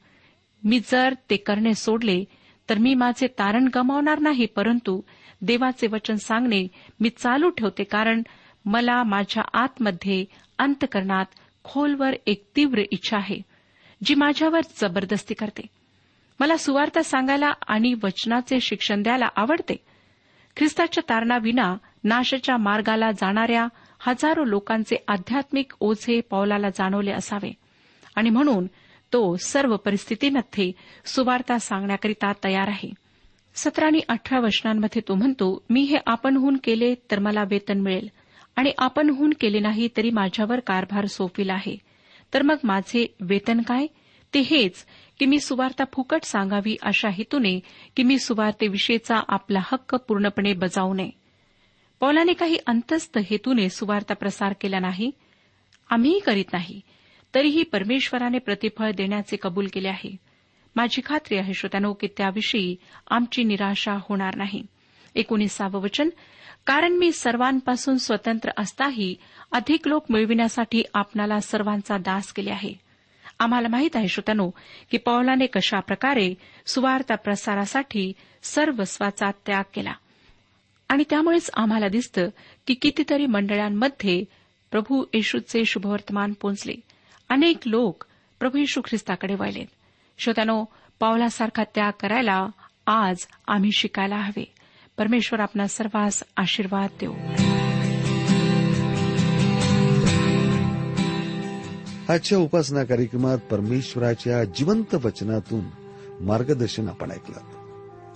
मी 0.63 0.79
जर 0.79 1.13
ते 1.29 1.37
करणे 1.37 1.73
सोडले 1.73 2.23
तर 2.69 2.77
मी 2.77 2.93
माझे 2.93 3.27
तारण 3.27 3.67
गमावणार 3.75 4.19
नाही 4.19 4.45
परंतु 4.45 5.01
देवाचे 5.41 5.87
वचन 5.87 6.15
सांगणे 6.15 6.67
मी 6.99 7.09
चालू 7.09 7.49
ठेवते 7.49 7.83
कारण 7.83 8.21
मला 8.65 9.03
माझ्या 9.03 9.43
आतमध्ये 9.53 10.25
अंतकरणात 10.57 11.25
खोलवर 11.63 12.13
एक 12.27 12.43
तीव्र 12.55 12.81
इच्छा 12.91 13.17
आहे 13.17 13.41
जी 14.03 14.15
माझ्यावर 14.15 14.59
जबरदस्ती 14.81 15.33
करते. 15.33 15.61
मला 16.39 16.57
सुवार्ता 16.57 17.03
सांगायला 17.03 17.53
आणि 17.67 17.93
वचनाचे 18.03 18.59
शिक्षण 18.59 19.03
द्यायला 19.03 19.27
आवडते. 19.35 19.75
ख्रिस्ताच्या 20.57 21.03
तारणाविना 21.09 21.75
नाशाच्या 22.03 22.57
मार्गाला 22.57 23.11
जाणाऱ्या 23.11 23.67
हजारो 23.99 24.43
लोकांचे 24.43 24.95
आध्यात्मिक 25.07 25.71
ओझे 25.79 26.21
पौलाला 26.21 26.69
जाणवले 26.69 27.11
असावे. 27.11 27.53
आणि 28.15 28.29
म्हणून 28.29 28.67
तो 29.13 29.35
सर्व 29.35 29.75
परिस्थितीमध्ये 29.75 30.71
सुवार्ता 31.05 31.57
सांगण्याकरिता 31.57 32.31
तयार 32.43 32.67
आहे. 32.67 32.93
सतरा 33.55 33.85
आणि 33.85 33.99
अठरा 34.09 34.39
वचनांमध्ये 34.39 35.01
तो 35.07 35.15
म्हणतो 35.15 35.65
मी 35.69 35.81
हे 35.81 35.97
आपणहून 36.05 36.57
केले 36.63 36.95
तर 37.11 37.19
मला 37.19 37.43
वेतन 37.43 37.79
मिळेल. 37.79 38.09
आणि 38.55 38.71
आपणहून 38.77 39.29
केले 39.41 39.59
नाही 39.59 39.89
तरी 39.97 40.09
माझ्यावर 40.09 40.59
कारभार 40.59 41.05
सोपविला 41.05 41.53
आहे. 41.53 41.77
तर 42.33 42.41
मग 42.41 42.55
माझे 42.63 43.15
वेतन 43.21 43.61
काय? 43.61 43.87
ते 44.33 44.39
हेच 44.39 44.85
की 45.19 45.25
मी 45.25 45.39
सुवार्ता 45.39 45.83
फुकट 45.93 46.23
सांगावी 46.23 46.77
अशा 46.81 47.09
हेतूने 47.09 47.59
की 47.95 48.03
मी 48.03 48.19
सुवार्तेविषयीचा 48.19 49.15
आपला 49.27 49.59
हक्क 49.63 49.95
पूर्णपणे 49.95 50.53
बजावू 50.53 50.93
नये. 50.93 51.18
पौलाने 51.99 52.33
काही 52.33 52.57
अंतस्थ 52.67 53.17
हेतूने 53.17 53.69
सुवार्ता 53.69 54.13
प्रसार 54.13 54.53
केला 54.61 54.79
नाही 54.79 55.11
आम्हीही 55.89 56.19
करीत 56.19 56.53
नाही 56.53 56.81
तरीही 57.35 57.63
परमेश्वराने 57.63 58.37
प्रतिफळ 58.37 58.91
देण्याचे 58.91 59.37
कबूल 59.41 59.67
केले 59.73 59.87
आहे. 59.87 60.17
माझी 60.75 61.01
खात्री 61.05 61.37
आहे 61.37 61.53
श्रोत्यानो 61.53 61.93
की 61.93 62.07
त्याविषयी 62.07 62.75
आमची 63.09 63.43
निराशा 63.43 63.93
होणार 63.93 64.35
नाही. 64.35 64.65
एकोणीसावं 65.15 65.81
वचन 65.81 66.09
कारण 66.65 66.93
मी 66.93 67.11
सर्वांपासून 67.11 67.97
स्वतंत्र 67.97 68.49
असताही 68.57 69.15
अधिक 69.51 69.87
लोक 69.87 70.05
मिळविण्यासाठी 70.09 70.83
आपणाला 70.93 71.39
सर्वांचा 71.39 71.97
दास 71.97 72.33
केले 72.33 72.51
आहे. 72.51 72.73
आम्हाला 73.39 73.67
माहीत 73.67 73.95
आहे 73.95 74.07
श्रोत्यानो 74.07 74.49
की 74.91 74.97
पौलाने 74.97 75.45
कशा 75.45 75.79
प्रकारे 75.79 76.33
सुवार्ता 76.65 77.15
प्रसारासाठी 77.15 78.13
सर्वस्वाचा 78.43 79.31
त्याग 79.45 79.63
केला. 79.73 79.93
आणि 80.89 81.03
त्यामुळेच 81.09 81.49
आम्हाला 81.53 81.87
दिसतं 81.87 82.29
की 82.67 82.73
कितीतरी 82.73 83.25
मंडळांमध्ये 83.25 84.23
प्रभू 84.71 85.05
येशूचे 85.13 85.65
शुभवर्तमान 85.65 86.33
पोचले 86.41 86.73
अनेक 87.29 87.57
लोक 87.65 88.03
प्रभू 88.39 88.57
येशू 88.57 88.81
ख्रिस्ताकडे 88.81 89.35
वळलेत. 89.35 89.65
श्रोत्यानो 90.19 90.65
पावलासारखा 90.99 91.63
त्याग 91.63 91.91
करायला 91.99 92.47
आज 92.87 93.17
आम्ही 93.47 93.69
शिकायला 93.71 94.15
हवे. 94.15 94.53
परमेश्वर 94.97 95.39
आपला 95.39 95.67
सर्वांस 95.67 96.23
आशीर्वाद 96.37 96.89
देऊ 97.03 97.13
आजच्या 102.09 102.37
उपासना 102.37 102.83
कार्यक्रमात 102.83 103.37
परमेश्वराच्या 103.37 104.43
जिवंत 104.43 104.95
वचनातून 104.95 105.65
मार्गदर्शन 106.21 106.87
आपण 106.87 107.11
ऐकलं. 107.11 107.58